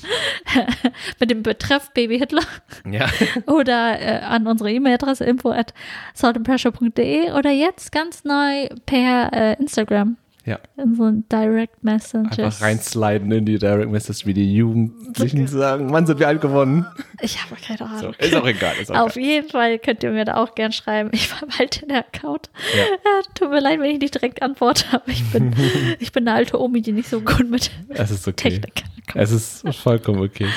mit 1.20 1.32
dem 1.32 1.44
Betreff 1.44 1.92
Baby 1.94 2.20
Hitler 2.20 2.44
Ja. 2.89 3.08
oder 3.48 4.00
äh, 4.00 4.20
an 4.20 4.48
unsere 4.48 4.72
E-Mail-Adresse 4.72 5.24
info 5.24 5.52
at 5.52 5.74
saltandpressure.de 6.13 7.32
oder 7.32 7.52
jetzt 7.52 7.92
ganz 7.92 8.24
neu 8.24 8.68
per 8.86 9.32
äh, 9.34 9.54
Instagram 9.60 10.18
ja. 10.46 10.60
in 10.78 10.96
so 10.96 11.04
ein 11.04 11.24
Direct 11.30 11.84
Messages. 11.84 12.38
Einfach 12.39 12.62
reinsliden 12.62 13.32
in 13.32 13.46
die 13.46 13.58
Direct 13.58 13.89
Message, 13.92 14.26
wie 14.26 14.34
die 14.34 14.54
Jugendlichen 14.54 15.48
sagen. 15.48 15.88
Mann, 15.88 16.06
sind 16.06 16.20
wir 16.20 16.28
alt 16.28 16.42
geworden. 16.42 16.86
Ich 17.22 17.42
habe 17.44 17.56
keine 17.62 17.78
So, 17.78 17.86
Ahnung. 17.86 18.16
ist 18.18 18.36
auch 18.36 18.46
egal. 18.46 18.76
Ist 18.82 18.92
auch 18.92 19.08
Auf 19.08 19.16
jeden 19.16 19.50
Fall 19.50 19.80
könnt 19.80 20.04
ihr 20.04 20.12
mir 20.12 20.26
da 20.26 20.36
auch 20.36 20.56
gern 20.56 20.72
schreiben. 20.72 21.10
Ich 21.13 21.28
verwalte 21.30 21.86
den 21.86 21.96
Account. 21.96 22.50
Ja. 22.76 22.84
Ja, 23.04 23.22
tut 23.36 23.50
mir 23.50 23.60
leid, 23.60 23.80
wenn 23.80 23.92
ich 23.92 24.00
nicht 24.00 24.13
direkt 24.16 24.42
antworte, 24.42 24.86
aber 24.92 25.08
ich 25.08 25.24
bin, 25.32 25.54
ich 26.00 26.12
bin 26.12 26.28
eine 26.28 26.38
alte 26.38 26.60
Omi, 26.60 26.82
die 26.82 26.92
nicht 26.94 27.10
so 27.10 27.20
gut 27.22 27.50
mit 27.50 27.70
okay. 27.89 28.34
Technik 28.34 28.76
kann. 28.76 28.89
Es 29.16 29.32
ist 29.32 29.63
vollkommen 29.76 30.22
okay. 30.22 30.48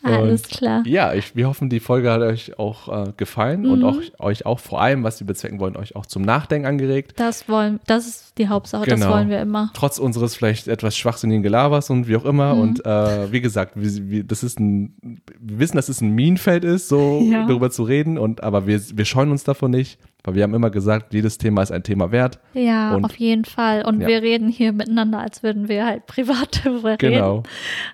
Alles 0.00 0.42
Und 0.44 0.50
klar. 0.50 0.82
Ja, 0.86 1.12
ich, 1.12 1.34
wir 1.34 1.48
hoffen, 1.48 1.68
die 1.68 1.80
Folge 1.80 2.10
hat 2.12 2.20
euch 2.20 2.56
auch 2.58 3.08
äh, 3.08 3.12
gefallen 3.16 3.66
und 3.66 3.80
Mhm. 3.80 3.84
auch, 3.84 3.96
euch 4.20 4.46
auch 4.46 4.60
vor 4.60 4.80
allem, 4.80 5.02
was 5.02 5.18
wir 5.18 5.26
bezwecken 5.26 5.58
wollen, 5.58 5.76
euch 5.76 5.96
auch 5.96 6.06
zum 6.06 6.22
Nachdenken 6.22 6.66
angeregt. 6.68 7.14
Das 7.16 7.48
wollen, 7.48 7.80
das 7.86 8.06
ist 8.06 8.38
die 8.38 8.48
Hauptsache, 8.48 8.86
das 8.86 9.00
Genau. 9.00 9.12
wollen 9.12 9.28
wir 9.28 9.40
immer. 9.40 9.70
Trotz 9.74 9.98
unseres 9.98 10.36
vielleicht 10.36 10.68
etwas 10.68 10.96
schwachsinnigen 10.96 11.42
Gelabers 11.42 11.90
und 11.90 12.06
wie 12.06 12.16
auch 12.16 12.24
immer. 12.24 12.54
Mhm. 12.54 12.60
Und 12.60 12.86
äh, 12.86 13.32
wie 13.32 13.40
gesagt, 13.40 13.72
wir, 13.74 14.08
wir, 14.08 14.24
das 14.24 14.44
ist 14.44 14.60
ein, 14.60 15.20
wir 15.40 15.58
wissen, 15.58 15.76
dass 15.76 15.88
es 15.88 16.00
ein 16.00 16.10
Minenfeld 16.14 16.62
ist, 16.64 16.88
so 16.88 17.20
Ja. 17.30 17.46
darüber 17.46 17.70
zu 17.70 17.82
reden. 17.82 18.18
Und 18.18 18.42
aber 18.44 18.68
wir, 18.68 18.80
wir 18.96 19.04
scheuen 19.04 19.32
uns 19.32 19.42
davon 19.42 19.72
nicht, 19.72 19.98
weil 20.28 20.34
wir 20.36 20.42
haben 20.44 20.54
immer 20.54 20.70
gesagt, 20.70 21.12
jedes 21.12 21.38
Thema 21.38 21.62
ist 21.62 21.72
ein 21.72 21.82
Thema 21.82 22.12
wert. 22.12 22.38
Ja, 22.54 22.94
Und- 22.94 23.04
auf 23.04 23.16
jeden 23.16 23.44
Fall. 23.44 23.84
Und 23.84 24.00
Ja. 24.02 24.06
wir 24.08 24.22
reden 24.22 24.48
hier 24.48 24.72
miteinander, 24.72 25.18
als 25.18 25.42
würden 25.42 25.68
wir 25.68 25.84
halt 25.86 26.06
privat 26.06 26.60
darüber 26.64 26.96
Genau. 26.96 27.36
reden. 27.38 27.42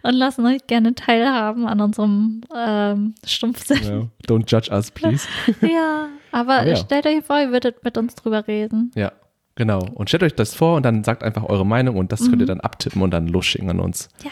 Und 0.03 0.15
lassen 0.15 0.45
euch 0.47 0.67
gerne 0.67 0.95
teilhaben 0.95 1.67
an 1.67 1.81
unserem 1.81 2.43
ähm, 2.55 3.15
Stumpfsinn. 3.25 3.83
Ja. 3.83 4.03
Don't 4.29 4.51
judge 4.51 4.71
us, 4.73 4.91
please. 4.91 5.27
Ja, 5.63 6.09
aber 6.33 6.59
Aber 6.61 6.69
ja. 6.69 6.77
stellt 6.77 7.07
euch 7.07 7.25
vor, 7.25 7.39
ihr 7.41 7.51
würdet 7.53 7.83
mit 7.85 7.97
uns 7.97 8.15
drüber 8.15 8.47
reden. 8.47 8.91
ja, 8.95 9.13
genau. 9.55 9.81
Und 9.95 10.09
stellt 10.09 10.23
euch 10.25 10.35
das 10.35 10.55
vor 10.55 10.77
und 10.77 10.85
dann 10.85 11.05
sagt 11.05 11.23
einfach 11.23 11.45
eure 11.45 11.65
Meinung 11.65 11.97
und 11.97 12.13
das 12.13 12.29
könnt 12.29 12.41
ihr 12.43 12.47
dann 12.47 12.61
abtippen 12.61 13.01
und 13.03 13.13
dann 13.13 13.29
losschicken 13.29 13.71
an 13.71 13.81
uns. 13.81 14.09
Mhm. 14.21 14.25
Ja. 14.27 14.31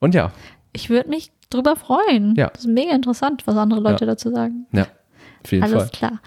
Und 0.00 0.14
ja, 0.14 0.32
Ich 0.74 0.90
würde 0.90 1.08
mich 1.08 1.32
drüber 1.50 1.76
freuen. 1.76 2.34
Ja. 2.36 2.48
Das 2.48 2.60
ist 2.60 2.66
mega 2.68 2.94
interessant, 2.94 3.46
was 3.46 3.56
andere 3.56 3.80
Leute 3.80 4.04
Ja. 4.04 4.10
dazu 4.12 4.30
sagen. 4.30 4.66
ja, 4.72 4.86
auf 5.42 5.50
jeden 5.50 5.64
Alles 5.64 5.74
Fall. 5.84 5.90
klar. 5.90 6.20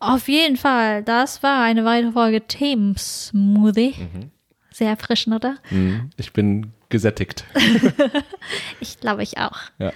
Auf 0.00 0.28
jeden 0.28 0.56
Fall, 0.56 1.02
das 1.04 1.42
war 1.42 1.62
eine 1.62 1.84
weitere 1.84 2.12
Folge 2.12 2.40
Themensmoothie. 2.46 3.94
Mhm. 3.98 4.30
Sehr 4.72 4.88
erfrischend, 4.90 5.36
oder? 5.36 5.56
Mhm. 5.70 6.10
Ich 6.16 6.32
bin 6.32 6.72
gesättigt. 6.88 7.44
Ich 8.80 8.98
glaube, 8.98 9.22
ich 9.22 9.38
auch. 9.38 9.58
Ja. 9.78 9.92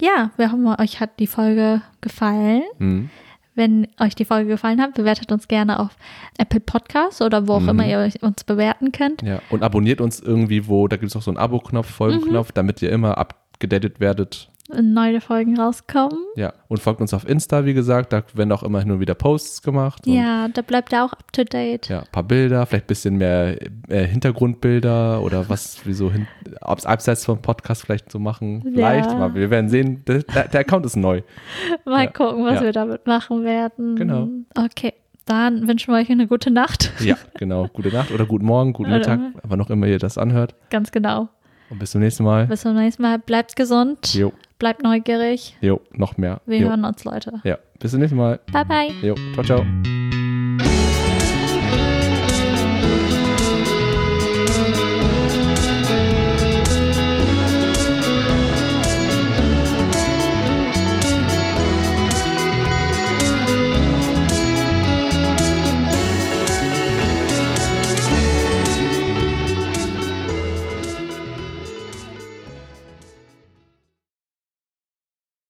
Ja, 0.00 0.30
wir 0.36 0.52
hoffen, 0.52 0.66
euch 0.66 1.00
hat 1.00 1.18
die 1.18 1.26
Folge 1.26 1.80
gefallen. 2.02 2.62
Mhm. 2.78 3.10
Wenn 3.54 3.88
euch 3.98 4.14
die 4.14 4.26
Folge 4.26 4.50
gefallen 4.50 4.80
hat, 4.82 4.92
bewertet 4.94 5.32
uns 5.32 5.48
gerne 5.48 5.78
auf 5.80 5.96
Apple 6.36 6.60
Podcasts 6.60 7.22
oder 7.22 7.48
wo 7.48 7.54
auch 7.54 7.60
Mhm. 7.60 7.68
immer 7.70 7.86
ihr 7.86 8.10
uns 8.20 8.44
bewerten 8.44 8.92
könnt. 8.92 9.22
Ja, 9.22 9.40
und 9.48 9.62
abonniert 9.62 10.02
uns 10.02 10.20
irgendwie, 10.20 10.68
wo, 10.68 10.86
da 10.88 10.96
gibt 10.96 11.08
es 11.10 11.16
auch 11.16 11.22
so 11.22 11.30
einen 11.30 11.38
Abo-Knopf, 11.38 11.88
Mhm. 11.88 11.94
Folgenknopf, 11.94 12.52
damit 12.52 12.82
ihr 12.82 12.92
immer 12.92 13.16
abgedatet 13.16 13.98
werdet, 14.00 14.50
neue 14.82 15.20
Folgen 15.20 15.58
rauskommen. 15.58 16.18
Ja, 16.34 16.52
und 16.68 16.78
folgt 16.80 17.00
uns 17.00 17.14
auf 17.14 17.28
Insta, 17.28 17.64
wie 17.64 17.74
gesagt, 17.74 18.12
da 18.12 18.22
werden 18.34 18.50
auch 18.52 18.62
immer 18.62 18.84
nur 18.84 18.98
wieder 19.00 19.14
Posts 19.14 19.62
gemacht. 19.62 20.06
Ja, 20.06 20.48
da 20.48 20.62
bleibt 20.62 20.92
er 20.92 21.04
auch 21.04 21.12
up 21.12 21.32
to 21.32 21.44
date. 21.44 21.88
Ja, 21.88 22.00
ein 22.00 22.06
paar 22.10 22.24
Bilder, 22.24 22.66
vielleicht 22.66 22.84
ein 22.84 22.88
bisschen 22.88 23.16
mehr 23.16 23.56
äh, 23.88 24.06
Hintergrundbilder 24.06 25.22
oder 25.22 25.48
was 25.48 25.84
wir 25.86 25.94
so 25.94 26.10
hin, 26.10 26.26
abs- 26.60 26.86
abseits 26.86 27.24
vom 27.24 27.40
Podcast 27.42 27.82
vielleicht 27.82 28.10
so 28.10 28.18
machen. 28.18 28.62
Vielleicht, 28.62 29.10
Ja. 29.10 29.34
wir 29.34 29.50
werden 29.50 29.68
sehen, 29.68 30.04
der, 30.06 30.22
der 30.22 30.60
Account 30.60 30.86
ist 30.86 30.96
neu. 30.96 31.22
Mal 31.84 32.04
Ja. 32.04 32.10
gucken, 32.10 32.44
was 32.44 32.54
Ja. 32.56 32.62
wir 32.62 32.72
damit 32.72 33.06
machen 33.06 33.44
werden. 33.44 33.96
Genau. 33.96 34.28
Okay, 34.56 34.94
dann 35.26 35.66
wünschen 35.68 35.92
wir 35.92 35.98
euch 36.00 36.10
eine 36.10 36.26
gute 36.26 36.50
Nacht. 36.50 36.92
Ja, 37.00 37.16
genau. 37.38 37.68
Gute 37.68 37.88
Nacht 37.90 38.10
oder 38.12 38.26
guten 38.26 38.46
Morgen, 38.46 38.72
guten 38.72 38.90
Mittag, 38.90 39.20
wann 39.42 39.60
auch 39.60 39.70
immer 39.70 39.86
ihr 39.86 39.98
das 39.98 40.18
anhört. 40.18 40.54
Ganz 40.70 40.90
genau. 40.92 41.28
Und 41.70 41.78
bis 41.78 41.90
zum 41.90 42.00
nächsten 42.00 42.24
Mal. 42.24 42.46
Bis 42.46 42.60
zum 42.62 42.74
nächsten 42.74 43.02
Mal. 43.02 43.18
Bleibt 43.18 43.56
gesund. 43.56 44.14
Jo, 44.14 44.32
Bleibt 44.58 44.82
neugierig. 44.82 45.56
jo, 45.60 45.80
noch 45.92 46.16
mehr. 46.16 46.40
Wir 46.46 46.58
Jo. 46.58 46.68
hören 46.68 46.84
uns, 46.84 47.04
Leute. 47.04 47.40
Ja, 47.44 47.58
bis 47.78 47.90
zum 47.90 48.00
nächsten 48.00 48.16
Mal. 48.16 48.40
Bye, 48.52 48.64
bye. 48.64 48.88
Jo, 49.02 49.14
ciao, 49.34 49.44
ciao. 49.44 50.05